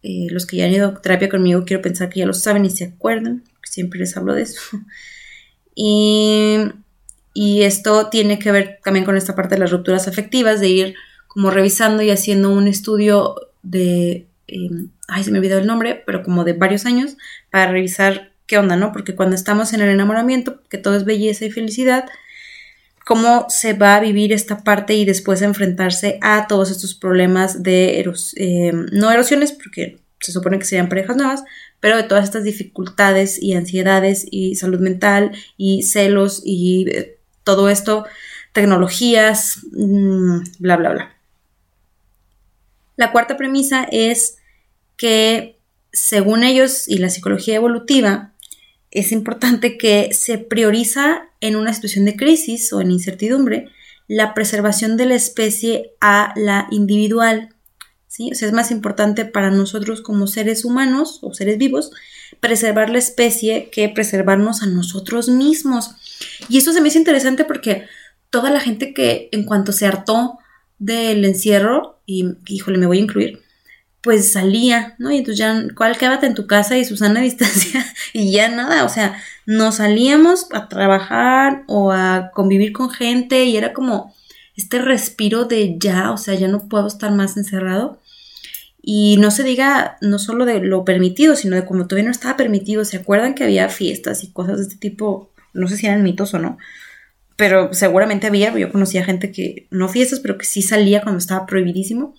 Eh, 0.02 0.28
los 0.30 0.46
que 0.46 0.56
ya 0.56 0.64
han 0.64 0.72
ido 0.72 0.88
a 0.88 1.02
terapia 1.02 1.28
conmigo, 1.28 1.64
quiero 1.66 1.82
pensar 1.82 2.08
que 2.08 2.20
ya 2.20 2.26
lo 2.26 2.32
saben 2.32 2.64
y 2.64 2.70
se 2.70 2.84
acuerdan, 2.84 3.44
siempre 3.62 4.00
les 4.00 4.16
hablo 4.16 4.32
de 4.32 4.42
eso. 4.42 4.62
y 5.74 6.58
y 7.40 7.62
esto 7.62 8.08
tiene 8.08 8.40
que 8.40 8.50
ver 8.50 8.80
también 8.82 9.04
con 9.04 9.16
esta 9.16 9.36
parte 9.36 9.54
de 9.54 9.60
las 9.60 9.70
rupturas 9.70 10.08
afectivas, 10.08 10.58
de 10.58 10.68
ir 10.68 10.94
como 11.28 11.52
revisando 11.52 12.02
y 12.02 12.10
haciendo 12.10 12.50
un 12.50 12.66
estudio 12.66 13.36
de, 13.62 14.26
em, 14.48 14.88
ay, 15.06 15.22
se 15.22 15.30
me 15.30 15.38
olvidó 15.38 15.56
el 15.58 15.66
nombre, 15.68 16.02
pero 16.04 16.24
como 16.24 16.42
de 16.42 16.54
varios 16.54 16.84
años, 16.84 17.16
para 17.50 17.70
revisar 17.70 18.32
qué 18.48 18.58
onda, 18.58 18.74
¿no? 18.74 18.90
Porque 18.92 19.14
cuando 19.14 19.36
estamos 19.36 19.72
en 19.72 19.82
el 19.82 19.90
enamoramiento, 19.90 20.60
que 20.68 20.78
todo 20.78 20.96
es 20.96 21.04
belleza 21.04 21.44
y 21.44 21.52
felicidad, 21.52 22.06
cómo 23.04 23.46
se 23.48 23.74
va 23.74 23.94
a 23.94 24.00
vivir 24.00 24.32
esta 24.32 24.64
parte 24.64 24.94
y 24.94 25.04
después 25.04 25.42
enfrentarse 25.42 26.18
a 26.22 26.48
todos 26.48 26.70
estos 26.70 26.94
problemas 26.94 27.62
de 27.62 28.00
em, 28.36 28.86
no 28.90 29.12
erosiones, 29.12 29.52
porque 29.52 29.98
se 30.20 30.32
supone 30.32 30.58
que 30.58 30.64
serían 30.64 30.88
parejas 30.88 31.16
nuevas, 31.16 31.44
pero 31.78 31.96
de 31.96 32.02
todas 32.02 32.24
estas 32.24 32.42
dificultades 32.42 33.40
y 33.40 33.54
ansiedades 33.54 34.26
y 34.30 34.56
salud 34.56 34.80
mental 34.80 35.32
y 35.56 35.82
celos 35.82 36.42
y 36.44 36.90
eh, 36.90 37.18
todo 37.44 37.68
esto, 37.68 38.06
tecnologías, 38.52 39.60
mm, 39.72 40.40
bla, 40.58 40.76
bla, 40.76 40.90
bla. 40.90 41.16
La 42.96 43.12
cuarta 43.12 43.36
premisa 43.36 43.86
es 43.92 44.38
que, 44.96 45.58
según 45.92 46.44
ellos 46.44 46.88
y 46.88 46.98
la 46.98 47.10
psicología 47.10 47.56
evolutiva, 47.56 48.32
es 48.90 49.12
importante 49.12 49.76
que 49.76 50.10
se 50.12 50.38
prioriza 50.38 51.28
en 51.40 51.56
una 51.56 51.74
situación 51.74 52.04
de 52.04 52.16
crisis 52.16 52.72
o 52.72 52.80
en 52.80 52.90
incertidumbre 52.90 53.70
la 54.06 54.34
preservación 54.34 54.96
de 54.96 55.06
la 55.06 55.14
especie 55.14 55.92
a 56.00 56.32
la 56.36 56.66
individual. 56.70 57.54
¿sí? 58.06 58.30
O 58.32 58.34
sea, 58.34 58.48
es 58.48 58.54
más 58.54 58.70
importante 58.70 59.24
para 59.24 59.50
nosotros 59.50 60.00
como 60.00 60.26
seres 60.26 60.64
humanos 60.64 61.18
o 61.22 61.34
seres 61.34 61.58
vivos 61.58 61.92
preservar 62.40 62.90
la 62.90 62.98
especie 62.98 63.70
que 63.70 63.88
preservarnos 63.88 64.62
a 64.62 64.66
nosotros 64.66 65.28
mismos. 65.28 65.90
Y 66.48 66.58
eso 66.58 66.72
se 66.72 66.80
me 66.80 66.88
hizo 66.88 66.98
interesante 66.98 67.44
porque 67.44 67.84
toda 68.30 68.50
la 68.50 68.60
gente 68.60 68.94
que 68.94 69.28
en 69.32 69.44
cuanto 69.44 69.72
se 69.72 69.86
hartó 69.86 70.38
del 70.78 71.24
encierro, 71.24 72.00
y 72.06 72.24
híjole, 72.46 72.78
me 72.78 72.86
voy 72.86 72.98
a 72.98 73.02
incluir, 73.02 73.42
pues 74.02 74.32
salía, 74.32 74.94
¿no? 74.98 75.10
Y 75.10 75.18
entonces 75.18 75.38
ya, 75.38 75.64
¿cuál 75.76 75.98
quédate 75.98 76.26
en 76.26 76.34
tu 76.34 76.46
casa 76.46 76.78
y 76.78 76.84
Susana 76.84 77.20
a 77.20 77.22
distancia? 77.24 77.84
y 78.12 78.32
ya 78.32 78.48
nada, 78.48 78.84
o 78.84 78.88
sea, 78.88 79.20
no 79.46 79.72
salíamos 79.72 80.46
a 80.52 80.68
trabajar 80.68 81.64
o 81.66 81.92
a 81.92 82.30
convivir 82.34 82.72
con 82.72 82.90
gente 82.90 83.44
y 83.44 83.56
era 83.56 83.72
como 83.72 84.14
este 84.56 84.80
respiro 84.80 85.44
de 85.44 85.78
ya, 85.78 86.10
o 86.10 86.16
sea, 86.16 86.34
ya 86.34 86.48
no 86.48 86.68
puedo 86.68 86.86
estar 86.86 87.12
más 87.12 87.36
encerrado. 87.36 88.00
Y 88.82 89.16
no 89.18 89.30
se 89.30 89.44
diga 89.44 89.98
no 90.00 90.18
solo 90.18 90.44
de 90.44 90.60
lo 90.60 90.84
permitido, 90.84 91.36
sino 91.36 91.56
de 91.56 91.64
como 91.64 91.86
todavía 91.86 92.06
no 92.06 92.10
estaba 92.10 92.36
permitido. 92.36 92.84
¿Se 92.84 92.96
acuerdan 92.96 93.34
que 93.34 93.44
había 93.44 93.68
fiestas 93.68 94.24
y 94.24 94.32
cosas 94.32 94.56
de 94.56 94.62
este 94.62 94.76
tipo? 94.76 95.30
No 95.52 95.68
sé 95.68 95.76
si 95.76 95.86
eran 95.86 96.02
mitos 96.02 96.32
o 96.34 96.38
no, 96.38 96.58
pero 97.36 97.72
seguramente 97.74 98.26
había. 98.26 98.56
Yo 98.56 98.72
conocía 98.72 99.04
gente 99.04 99.30
que, 99.30 99.68
no 99.70 99.88
fiestas, 99.88 100.20
pero 100.20 100.38
que 100.38 100.46
sí 100.46 100.62
salía 100.62 101.02
cuando 101.02 101.18
estaba 101.18 101.46
prohibidísimo. 101.46 102.14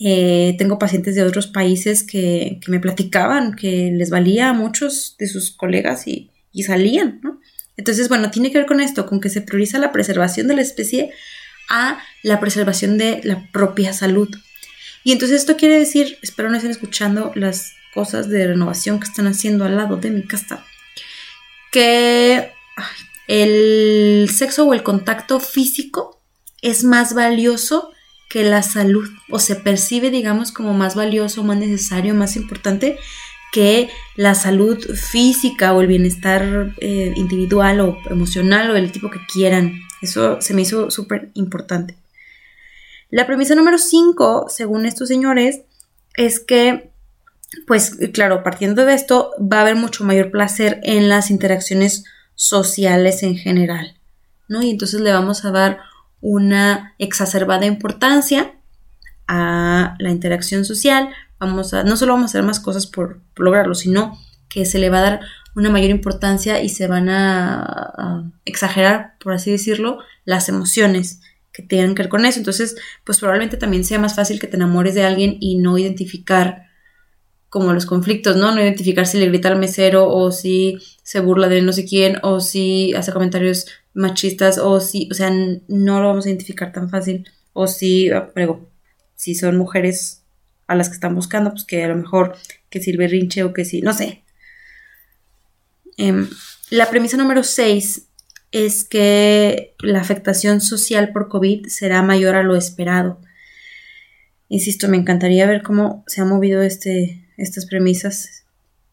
Eh, 0.00 0.56
tengo 0.58 0.78
pacientes 0.78 1.14
de 1.14 1.22
otros 1.22 1.46
países 1.46 2.02
que, 2.02 2.60
me 2.66 2.80
platicaban 2.80 3.54
que 3.54 3.90
les 3.92 4.10
valía 4.10 4.50
a 4.50 4.52
muchos 4.52 5.16
de 5.18 5.28
sus 5.28 5.50
colegas 5.50 6.06
y, 6.06 6.30
y 6.52 6.64
salían. 6.64 7.20
Entonces, 7.76 8.08
bueno, 8.08 8.30
tiene 8.30 8.50
que 8.50 8.58
ver 8.58 8.66
con 8.66 8.80
esto, 8.80 9.06
con 9.06 9.20
que 9.20 9.30
se 9.30 9.40
prioriza 9.40 9.78
la 9.78 9.92
preservación 9.92 10.48
de 10.48 10.56
la 10.56 10.62
especie 10.62 11.12
a 11.68 11.98
la 12.22 12.40
preservación 12.40 12.98
de 12.98 13.20
la 13.24 13.50
propia 13.52 13.92
salud. 13.92 14.28
Y 15.02 15.12
entonces 15.12 15.40
esto 15.40 15.56
quiere 15.56 15.78
decir, 15.78 16.18
espero 16.22 16.48
no 16.48 16.56
estén 16.56 16.70
escuchando 16.70 17.32
las 17.34 17.74
cosas 17.92 18.28
de 18.28 18.46
renovación 18.46 18.98
que 18.98 19.06
están 19.06 19.26
haciendo 19.26 19.64
al 19.64 19.76
lado 19.76 19.96
de 19.96 20.10
mi 20.10 20.22
casa, 20.22 20.64
que 21.70 22.50
el 23.28 24.28
sexo 24.32 24.66
o 24.66 24.74
el 24.74 24.82
contacto 24.82 25.40
físico 25.40 26.20
es 26.62 26.84
más 26.84 27.14
valioso 27.14 27.93
que 28.34 28.42
la 28.42 28.62
salud 28.62 29.08
o 29.30 29.38
se 29.38 29.54
percibe, 29.54 30.10
digamos, 30.10 30.50
como 30.50 30.74
más 30.74 30.96
valioso, 30.96 31.44
más 31.44 31.56
necesario, 31.56 32.16
más 32.16 32.34
importante 32.34 32.98
que 33.52 33.88
la 34.16 34.34
salud 34.34 34.76
física 34.96 35.72
o 35.72 35.80
el 35.80 35.86
bienestar 35.86 36.74
eh, 36.78 37.12
individual 37.14 37.78
o 37.78 37.96
emocional 38.10 38.72
o 38.72 38.74
del 38.74 38.90
tipo 38.90 39.08
que 39.08 39.20
quieran. 39.32 39.74
Eso 40.02 40.40
se 40.40 40.52
me 40.52 40.62
hizo 40.62 40.90
súper 40.90 41.30
importante. 41.34 41.96
La 43.08 43.24
premisa 43.24 43.54
número 43.54 43.78
5, 43.78 44.46
según 44.48 44.84
estos 44.84 45.06
señores, 45.06 45.60
es 46.16 46.40
que, 46.40 46.90
pues 47.68 47.96
claro, 48.12 48.42
partiendo 48.42 48.84
de 48.84 48.94
esto, 48.94 49.30
va 49.40 49.58
a 49.58 49.60
haber 49.60 49.76
mucho 49.76 50.02
mayor 50.02 50.32
placer 50.32 50.80
en 50.82 51.08
las 51.08 51.30
interacciones 51.30 52.02
sociales 52.34 53.22
en 53.22 53.36
general, 53.36 53.96
¿no? 54.48 54.60
Y 54.60 54.70
entonces 54.70 55.00
le 55.02 55.12
vamos 55.12 55.44
a 55.44 55.52
dar 55.52 55.93
una 56.26 56.94
exacerbada 56.98 57.66
importancia 57.66 58.54
a 59.28 59.94
la 59.98 60.10
interacción 60.10 60.64
social. 60.64 61.10
Vamos 61.38 61.74
a, 61.74 61.84
no 61.84 61.98
solo 61.98 62.14
vamos 62.14 62.30
a 62.30 62.32
hacer 62.32 62.42
más 62.42 62.60
cosas 62.60 62.86
por, 62.86 63.20
lograrlo, 63.36 63.74
sino 63.74 64.18
que 64.48 64.64
se 64.64 64.78
le 64.78 64.88
va 64.88 65.00
a 65.00 65.02
dar 65.02 65.20
una 65.54 65.68
mayor 65.68 65.90
importancia 65.90 66.62
y 66.62 66.70
se 66.70 66.86
van 66.86 67.10
a, 67.10 68.32
exagerar, 68.46 69.16
por 69.20 69.34
así 69.34 69.50
decirlo, 69.50 69.98
las 70.24 70.48
emociones 70.48 71.20
que 71.52 71.62
tengan 71.62 71.94
que 71.94 72.04
ver 72.04 72.08
con 72.08 72.24
eso. 72.24 72.38
Entonces, 72.38 72.74
pues 73.04 73.18
probablemente 73.18 73.58
también 73.58 73.84
sea 73.84 73.98
más 73.98 74.14
fácil 74.14 74.40
que 74.40 74.46
te 74.46 74.56
enamores 74.56 74.94
de 74.94 75.04
alguien 75.04 75.36
y 75.40 75.58
no 75.58 75.76
identificar 75.76 76.68
como 77.50 77.74
los 77.74 77.84
conflictos, 77.84 78.36
¿no? 78.36 78.54
No 78.54 78.62
identificar 78.62 79.06
si 79.06 79.18
le 79.18 79.26
grita 79.26 79.48
al 79.48 79.58
mesero 79.58 80.08
o 80.08 80.32
si 80.32 80.78
se 81.02 81.20
burla 81.20 81.48
de 81.48 81.60
no 81.60 81.74
sé 81.74 81.84
quién 81.84 82.18
o 82.22 82.40
si 82.40 82.94
hace 82.94 83.12
comentarios 83.12 83.66
machistas 83.94 84.58
o 84.58 84.80
si, 84.80 85.08
o 85.10 85.14
sea, 85.14 85.30
no 85.30 86.00
lo 86.00 86.08
vamos 86.08 86.26
a 86.26 86.28
identificar 86.28 86.72
tan 86.72 86.90
fácil. 86.90 87.28
O 87.52 87.66
si, 87.66 88.10
ah, 88.10 88.32
si 89.14 89.34
son 89.34 89.56
mujeres 89.56 90.22
a 90.66 90.74
las 90.74 90.88
que 90.88 90.94
están 90.94 91.14
buscando, 91.14 91.50
pues 91.50 91.64
que 91.64 91.84
a 91.84 91.88
lo 91.88 91.96
mejor 91.96 92.36
que 92.68 92.80
si 92.80 92.90
el 92.90 93.44
o 93.44 93.52
que 93.52 93.64
si, 93.64 93.80
no 93.80 93.92
sé. 93.92 94.24
Em, 95.96 96.28
la 96.70 96.90
premisa 96.90 97.16
número 97.16 97.44
6 97.44 98.08
es 98.50 98.84
que 98.84 99.74
la 99.80 100.00
afectación 100.00 100.60
social 100.60 101.12
por 101.12 101.28
COVID 101.28 101.66
será 101.66 102.02
mayor 102.02 102.34
a 102.34 102.42
lo 102.42 102.56
esperado. 102.56 103.20
Insisto, 104.48 104.88
me 104.88 104.96
encantaría 104.96 105.46
ver 105.46 105.62
cómo 105.62 106.04
se 106.06 106.20
han 106.20 106.28
movido 106.28 106.62
este, 106.62 107.26
estas 107.36 107.66
premisas, 107.66 108.44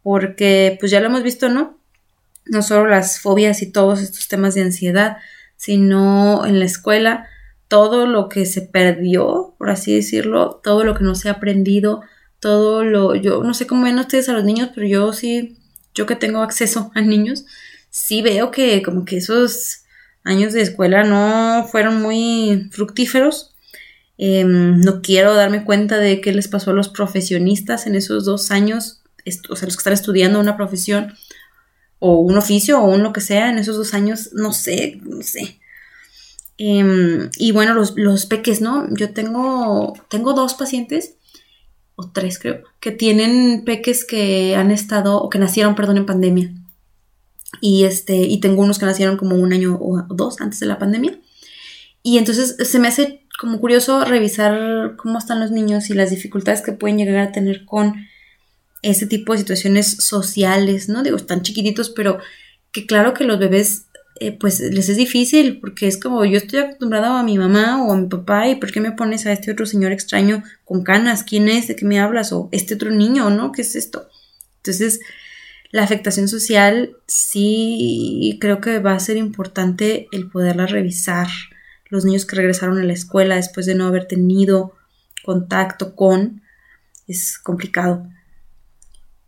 porque 0.03 0.77
pues 0.79 0.91
ya 0.91 0.99
lo 0.99 1.07
hemos 1.07 1.23
visto, 1.23 1.49
¿no? 1.49 1.80
No 2.45 2.61
solo 2.61 2.87
las 2.87 3.19
fobias 3.19 3.61
y 3.61 3.71
todos 3.71 4.01
estos 4.01 4.27
temas 4.27 4.55
de 4.55 4.61
ansiedad, 4.61 5.17
sino 5.57 6.45
en 6.45 6.59
la 6.59 6.65
escuela 6.65 7.27
todo 7.67 8.05
lo 8.05 8.27
que 8.27 8.45
se 8.45 8.61
perdió, 8.61 9.55
por 9.57 9.69
así 9.69 9.95
decirlo, 9.95 10.59
todo 10.63 10.83
lo 10.83 10.95
que 10.95 11.03
no 11.03 11.15
se 11.15 11.29
ha 11.29 11.33
aprendido, 11.33 12.01
todo 12.39 12.83
lo, 12.83 13.15
yo 13.15 13.43
no 13.43 13.53
sé 13.53 13.67
cómo 13.67 13.85
ven 13.85 13.99
ustedes 13.99 14.27
a 14.27 14.33
los 14.33 14.43
niños, 14.43 14.71
pero 14.75 14.87
yo 14.87 15.13
sí, 15.13 15.57
yo 15.93 16.05
que 16.05 16.15
tengo 16.15 16.41
acceso 16.41 16.91
a 16.95 17.01
niños, 17.01 17.45
sí 17.89 18.21
veo 18.21 18.51
que 18.51 18.81
como 18.81 19.05
que 19.05 19.17
esos 19.17 19.83
años 20.23 20.53
de 20.53 20.61
escuela 20.61 21.03
no 21.03 21.67
fueron 21.71 22.01
muy 22.01 22.69
fructíferos. 22.71 23.55
Em, 24.17 24.79
no 24.81 25.01
quiero 25.01 25.33
darme 25.33 25.63
cuenta 25.63 25.97
de 25.97 26.21
qué 26.21 26.33
les 26.33 26.47
pasó 26.47 26.71
a 26.71 26.73
los 26.73 26.89
profesionistas 26.89 27.87
en 27.87 27.95
esos 27.95 28.25
dos 28.25 28.51
años, 28.51 29.01
o 29.49 29.55
sea, 29.55 29.65
los 29.65 29.75
que 29.75 29.79
están 29.79 29.93
estudiando 29.93 30.39
una 30.39 30.57
profesión 30.57 31.13
o 32.03 32.19
un 32.19 32.35
oficio 32.35 32.81
o 32.81 32.89
un 32.89 33.03
lo 33.03 33.13
que 33.13 33.21
sea 33.21 33.51
en 33.51 33.59
esos 33.59 33.77
dos 33.77 33.93
años, 33.93 34.31
no 34.33 34.53
sé, 34.53 34.99
no 35.03 35.21
sé. 35.21 35.59
Em, 36.57 37.29
y 37.37 37.51
bueno, 37.51 37.75
los, 37.75 37.93
los, 37.95 38.25
peques, 38.25 38.59
¿no? 38.59 38.87
Yo 38.95 39.13
tengo, 39.13 39.93
tengo 40.09 40.33
dos 40.33 40.55
pacientes, 40.55 41.15
o 41.95 42.09
tres 42.09 42.39
creo, 42.39 42.63
que 42.79 42.91
tienen 42.91 43.63
peques 43.65 44.03
que 44.03 44.55
han 44.55 44.71
estado, 44.71 45.21
o 45.21 45.29
que 45.29 45.37
nacieron, 45.37 45.75
perdón, 45.75 45.97
en 45.97 46.07
pandemia. 46.07 46.51
Y, 47.61 47.83
este, 47.83 48.15
y 48.15 48.39
tengo 48.39 48.63
unos 48.63 48.79
que 48.79 48.87
nacieron 48.87 49.15
como 49.15 49.35
un 49.35 49.53
año 49.53 49.77
o 49.79 50.03
dos 50.09 50.41
antes 50.41 50.59
de 50.59 50.65
la 50.65 50.79
pandemia. 50.79 51.19
Y 52.01 52.17
entonces 52.17 52.57
se 52.67 52.79
me 52.79 52.87
hace 52.87 53.27
como 53.39 53.59
curioso 53.59 54.05
revisar 54.05 54.95
cómo 54.97 55.19
están 55.19 55.39
los 55.39 55.51
niños 55.51 55.91
y 55.91 55.93
las 55.93 56.09
dificultades 56.09 56.63
que 56.63 56.71
pueden 56.71 56.97
llegar 56.97 57.27
a 57.27 57.31
tener 57.31 57.63
con 57.65 57.93
ese 58.81 59.05
tipo 59.05 59.33
de 59.33 59.39
situaciones 59.39 59.87
sociales, 59.87 60.89
¿no? 60.89 61.03
Digo, 61.03 61.17
están 61.17 61.41
chiquititos, 61.41 61.89
pero 61.89 62.19
que 62.71 62.85
claro 62.85 63.13
que 63.13 63.25
los 63.25 63.39
bebés, 63.39 63.85
eh, 64.19 64.31
pues 64.31 64.59
les 64.59 64.89
es 64.89 64.97
difícil, 64.97 65.59
porque 65.59 65.87
es 65.87 65.99
como 65.99 66.23
yo 66.25 66.37
estoy 66.37 66.59
acostumbrada 66.59 67.19
a 67.19 67.23
mi 67.23 67.37
mamá 67.37 67.83
o 67.83 67.93
a 67.93 67.97
mi 67.97 68.07
papá, 68.07 68.47
y 68.47 68.55
¿por 68.55 68.71
qué 68.71 68.79
me 68.79 68.91
pones 68.91 69.25
a 69.25 69.31
este 69.31 69.51
otro 69.51 69.65
señor 69.65 69.91
extraño 69.91 70.43
con 70.65 70.83
canas? 70.83 71.23
¿Quién 71.23 71.47
es? 71.47 71.67
¿De 71.67 71.75
qué 71.75 71.85
me 71.85 71.99
hablas? 71.99 72.31
O 72.31 72.49
este 72.51 72.75
otro 72.75 72.91
niño, 72.91 73.29
¿no? 73.29 73.51
¿Qué 73.51 73.61
es 73.61 73.75
esto? 73.75 74.09
Entonces, 74.57 74.99
la 75.71 75.83
afectación 75.83 76.27
social 76.27 76.97
sí 77.07 78.37
creo 78.41 78.59
que 78.61 78.79
va 78.79 78.93
a 78.93 78.99
ser 78.99 79.17
importante 79.17 80.07
el 80.11 80.29
poderla 80.29 80.65
revisar. 80.65 81.27
Los 81.89 82.05
niños 82.05 82.25
que 82.25 82.35
regresaron 82.35 82.77
a 82.79 82.83
la 82.83 82.93
escuela 82.93 83.35
después 83.35 83.65
de 83.65 83.75
no 83.75 83.85
haber 83.85 84.07
tenido 84.07 84.75
contacto 85.23 85.95
con, 85.95 86.41
es 87.07 87.37
complicado. 87.37 88.07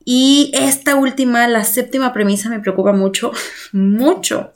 Y 0.05 0.51
esta 0.53 0.95
última, 0.95 1.47
la 1.47 1.63
séptima 1.63 2.13
premisa, 2.13 2.49
me 2.49 2.59
preocupa 2.59 2.91
mucho, 2.91 3.31
mucho, 3.71 4.51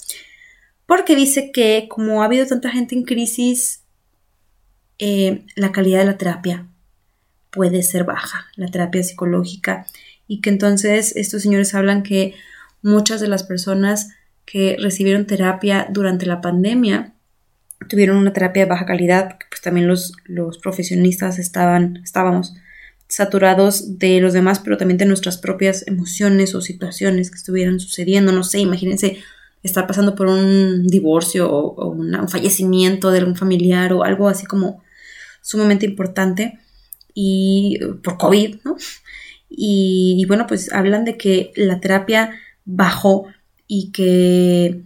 porque 0.86 1.16
dice 1.16 1.52
que 1.52 1.88
como 1.90 2.22
ha 2.22 2.26
habido 2.26 2.46
tanta 2.46 2.70
gente 2.70 2.96
en 2.96 3.04
crisis, 3.04 3.84
eh, 5.00 5.46
la 5.56 5.72
calidad 5.72 6.00
de 6.00 6.06
la 6.06 6.18
terapia 6.18 6.68
puede 7.52 7.84
ser 7.84 8.04
baja, 8.04 8.48
la 8.56 8.68
terapia 8.68 9.04
psicológica, 9.04 9.86
y 10.28 10.42
que 10.42 10.50
entonces 10.50 11.16
estos 11.16 11.42
señores 11.44 11.74
hablan 11.74 12.04
que 12.04 12.36
muchas 12.82 13.22
de 13.22 13.28
las 13.28 13.44
personas 13.44 14.10
que 14.46 14.78
recibieron 14.80 15.28
terapia 15.28 15.88
durante 15.90 16.26
la 16.26 16.42
pandemia 16.42 17.14
tuvieron 17.90 18.18
una 18.18 18.34
terapia 18.34 18.64
de 18.64 18.70
baja 18.70 18.86
calidad, 18.86 19.30
porque 19.30 19.46
pues 19.50 19.62
también 19.62 19.88
los, 19.88 20.14
los 20.26 20.58
profesionistas 20.58 21.40
estaban, 21.40 21.98
estábamos 22.04 22.56
saturados 23.08 24.00
de 24.00 24.20
los 24.20 24.34
demás, 24.34 24.60
pero 24.60 24.78
también 24.78 24.98
de 24.98 25.06
nuestras 25.06 25.38
propias 25.38 25.88
emociones 25.88 26.56
o 26.56 26.62
situaciones 26.62 27.32
que 27.32 27.38
estuvieran 27.38 27.80
sucediendo. 27.80 28.32
No 28.32 28.44
sé, 28.44 28.60
imagínense 28.60 29.20
estar 29.64 29.88
pasando 29.88 30.16
por 30.16 30.28
un 30.28 30.88
divorcio 30.88 31.50
o, 31.50 31.90
un 31.90 32.30
fallecimiento 32.30 33.12
de 33.12 33.20
algún 33.20 33.36
familiar 33.36 33.94
o 33.94 34.04
algo 34.04 34.28
así 34.28 34.46
como 34.46 34.84
sumamente 35.42 35.86
importante 35.86 36.60
y 37.14 37.80
por 38.04 38.18
COVID, 38.18 38.58
¿no? 38.64 38.78
Y, 39.50 40.26
bueno, 40.28 40.46
pues 40.46 40.74
hablan 40.74 41.06
de 41.06 41.18
que 41.18 41.52
la 41.56 41.80
terapia 41.80 42.32
bajó 42.66 43.28
y 43.66 43.92
que 43.92 44.82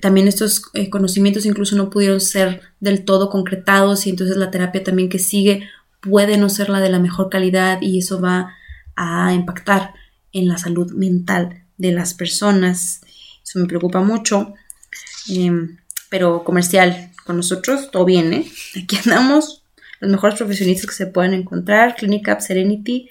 también 0.00 0.28
estos 0.28 0.62
eh, 0.74 0.90
conocimientos 0.90 1.46
incluso 1.46 1.76
no 1.76 1.88
pudieron 1.88 2.20
ser 2.20 2.60
del 2.80 3.04
todo 3.04 3.30
concretados 3.30 4.06
y 4.06 4.10
entonces 4.10 4.36
la 4.36 4.50
terapia 4.50 4.82
también 4.84 5.08
que 5.08 5.18
sigue 5.18 5.62
puede 6.00 6.36
no 6.36 6.48
ser 6.48 6.68
la 6.68 6.80
de 6.80 6.90
la 6.90 6.98
mejor 6.98 7.28
calidad 7.28 7.80
y 7.80 7.98
eso 7.98 8.20
va 8.20 8.54
a 8.96 9.32
impactar 9.32 9.94
en 10.32 10.48
la 10.48 10.58
salud 10.58 10.92
mental 10.92 11.64
de 11.76 11.92
las 11.92 12.14
personas. 12.14 13.00
Eso 13.42 13.58
me 13.58 13.66
preocupa 13.66 14.00
mucho. 14.00 14.54
Em, 15.28 15.78
pero 16.08 16.44
comercial, 16.44 17.12
con 17.24 17.36
nosotros 17.36 17.90
todo 17.90 18.04
bien, 18.04 18.32
¿eh? 18.32 18.50
Aquí 18.82 18.96
andamos, 18.96 19.62
los 20.00 20.10
mejores 20.10 20.38
profesionistas 20.38 20.86
que 20.86 20.96
se 20.96 21.06
puedan 21.06 21.34
encontrar, 21.34 21.96
Clinic 21.96 22.40
Serenity, 22.40 23.10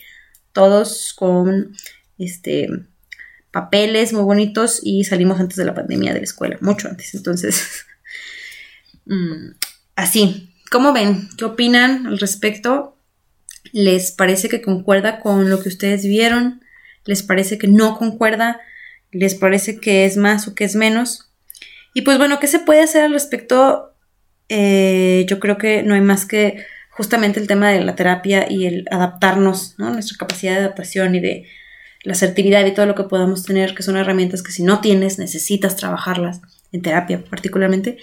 todos 0.51 1.13
con 1.13 1.75
este 2.17 2.67
papeles 3.51 4.13
muy 4.13 4.23
bonitos 4.23 4.79
y 4.83 5.03
salimos 5.03 5.39
antes 5.39 5.57
de 5.57 5.65
la 5.65 5.73
pandemia 5.73 6.13
de 6.13 6.19
la 6.19 6.23
escuela, 6.25 6.57
mucho 6.61 6.87
antes. 6.89 7.13
Entonces, 7.15 7.85
mm, 9.05 9.51
así. 9.95 10.53
¿Cómo 10.69 10.91
ven? 10.91 11.29
¿Qué 11.37 11.45
opinan 11.45 12.07
al 12.07 12.19
respecto? 12.19 12.97
¿Les 13.71 14.11
parece 14.11 14.49
que 14.49 14.61
concuerda 14.61 15.19
con 15.19 15.49
lo 15.49 15.61
que 15.61 15.69
ustedes 15.69 16.03
vieron? 16.03 16.61
¿Les 17.05 17.23
parece 17.23 17.57
que 17.57 17.67
no 17.67 17.97
concuerda? 17.97 18.59
¿Les 19.11 19.35
parece 19.35 19.79
que 19.79 20.05
es 20.05 20.17
más 20.17 20.47
o 20.47 20.55
que 20.55 20.65
es 20.65 20.75
menos? 20.75 21.31
Y 21.93 22.01
pues 22.01 22.17
bueno, 22.17 22.39
¿qué 22.39 22.47
se 22.47 22.59
puede 22.59 22.81
hacer 22.81 23.03
al 23.03 23.13
respecto? 23.13 23.93
Eh, 24.49 25.25
yo 25.29 25.39
creo 25.39 25.57
que 25.57 25.83
no 25.83 25.95
hay 25.95 26.01
más 26.01 26.25
que 26.25 26.65
justamente 26.91 27.39
el 27.39 27.47
tema 27.47 27.69
de 27.69 27.83
la 27.83 27.95
terapia 27.95 28.51
y 28.51 28.65
el 28.65 28.85
adaptarnos, 28.91 29.75
¿no? 29.77 29.91
Nuestra 29.91 30.17
capacidad 30.17 30.53
de 30.53 30.59
adaptación 30.59 31.15
y 31.15 31.19
de 31.19 31.47
la 32.03 32.13
asertividad 32.13 32.65
y 32.65 32.73
todo 32.73 32.85
lo 32.85 32.95
que 32.95 33.03
podamos 33.03 33.43
tener, 33.43 33.73
que 33.73 33.83
son 33.83 33.97
herramientas 33.97 34.43
que 34.43 34.51
si 34.51 34.63
no 34.63 34.81
tienes, 34.81 35.19
necesitas 35.19 35.75
trabajarlas 35.75 36.41
en 36.71 36.81
terapia 36.81 37.23
particularmente. 37.29 37.97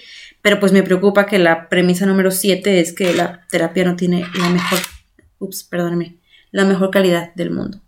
Pero 0.45 0.59
pues 0.59 0.71
me 0.73 0.83
preocupa 0.83 1.25
que 1.25 1.39
la 1.39 1.69
premisa 1.69 2.05
número 2.05 2.29
7 2.29 2.79
es 2.79 2.93
que 2.93 3.15
la 3.15 3.47
terapia 3.49 3.83
no 3.83 3.95
tiene 3.95 4.27
la 4.37 4.47
mejor, 4.51 4.77
ups, 5.39 5.63
perdóname, 5.63 6.17
la 6.51 6.65
mejor 6.65 6.91
calidad 6.91 7.33
del 7.33 7.49
mundo. 7.49 7.81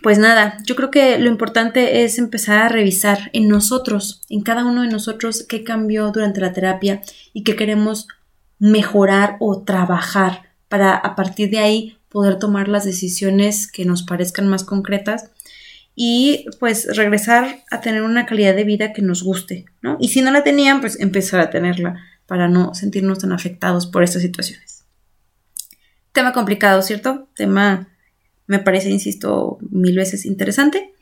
pues 0.00 0.18
nada, 0.18 0.58
yo 0.64 0.76
creo 0.76 0.92
que 0.92 1.18
lo 1.18 1.28
importante 1.28 2.04
es 2.04 2.18
empezar 2.18 2.58
a 2.58 2.68
revisar 2.68 3.30
en 3.32 3.48
nosotros, 3.48 4.22
en 4.28 4.42
cada 4.42 4.64
uno 4.64 4.82
de 4.82 4.90
nosotros, 4.90 5.44
qué 5.48 5.64
cambió 5.64 6.12
durante 6.12 6.40
la 6.40 6.52
terapia 6.52 7.02
y 7.32 7.42
qué 7.42 7.56
queremos 7.56 8.06
mejorar 8.60 9.38
o 9.40 9.64
trabajar 9.64 10.52
para 10.68 10.94
a 10.94 11.16
partir 11.16 11.50
de 11.50 11.58
ahí 11.58 11.98
poder 12.08 12.38
tomar 12.38 12.68
las 12.68 12.84
decisiones 12.84 13.66
que 13.66 13.84
nos 13.84 14.04
parezcan 14.04 14.46
más 14.46 14.62
concretas 14.62 15.31
y 15.94 16.46
pues 16.58 16.96
regresar 16.96 17.62
a 17.70 17.80
tener 17.80 18.02
una 18.02 18.26
calidad 18.26 18.54
de 18.54 18.64
vida 18.64 18.92
que 18.92 19.02
nos 19.02 19.22
guste, 19.22 19.66
¿no? 19.82 19.96
Y 20.00 20.08
si 20.08 20.22
no 20.22 20.30
la 20.30 20.42
tenían, 20.42 20.80
pues 20.80 20.98
empezar 21.00 21.40
a 21.40 21.50
tenerla 21.50 22.02
para 22.26 22.48
no 22.48 22.74
sentirnos 22.74 23.18
tan 23.18 23.32
afectados 23.32 23.86
por 23.86 24.02
estas 24.02 24.22
situaciones. 24.22 24.84
Tema 26.12 26.32
complicado, 26.32 26.82
¿cierto? 26.82 27.28
Tema 27.34 27.88
me 28.46 28.58
parece, 28.58 28.90
insisto, 28.90 29.58
mil 29.70 29.96
veces 29.96 30.26
interesante. 30.26 30.92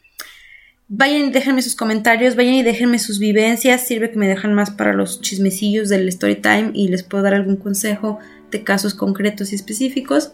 Vayan 0.89 1.29
y 1.29 1.31
déjenme 1.31 1.63
sus 1.63 1.77
comentarios, 1.77 2.35
vayan 2.35 2.55
y 2.55 2.63
déjenme 2.63 2.99
sus 2.99 3.19
vivencias, 3.19 3.87
sirve 3.87 4.11
que 4.11 4.19
me 4.19 4.29
dejan 4.29 4.55
más 4.55 4.71
para 4.71 4.93
los 4.93 5.21
chismecillos 5.21 5.89
del 5.89 6.09
story 6.09 6.37
time 6.37 6.71
y 6.75 6.89
les 6.89 7.05
puedo 7.05 7.23
dar 7.23 7.35
algún 7.35 7.57
consejo 7.57 8.19
de 8.51 8.65
casos 8.65 8.95
concretos 8.95 9.53
y 9.53 9.55
específicos. 9.55 10.33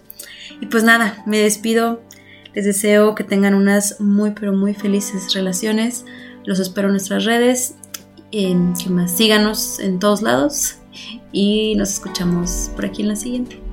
Y 0.60 0.66
pues 0.66 0.82
nada, 0.82 1.22
me 1.26 1.38
despido. 1.38 2.02
Les 2.56 2.64
deseo 2.64 3.14
que 3.14 3.22
tengan 3.22 3.52
unas 3.54 4.00
muy 4.00 4.30
pero 4.30 4.54
muy 4.54 4.72
felices 4.72 5.34
relaciones. 5.34 6.06
Los 6.46 6.58
espero 6.58 6.88
en 6.88 6.92
nuestras 6.92 7.26
redes. 7.26 7.74
En, 8.32 8.72
más, 8.90 9.14
síganos 9.14 9.78
en 9.78 9.98
todos 9.98 10.22
lados 10.22 10.78
y 11.32 11.74
nos 11.76 11.90
escuchamos 11.92 12.70
por 12.74 12.86
aquí 12.86 13.02
en 13.02 13.08
la 13.08 13.16
siguiente. 13.16 13.65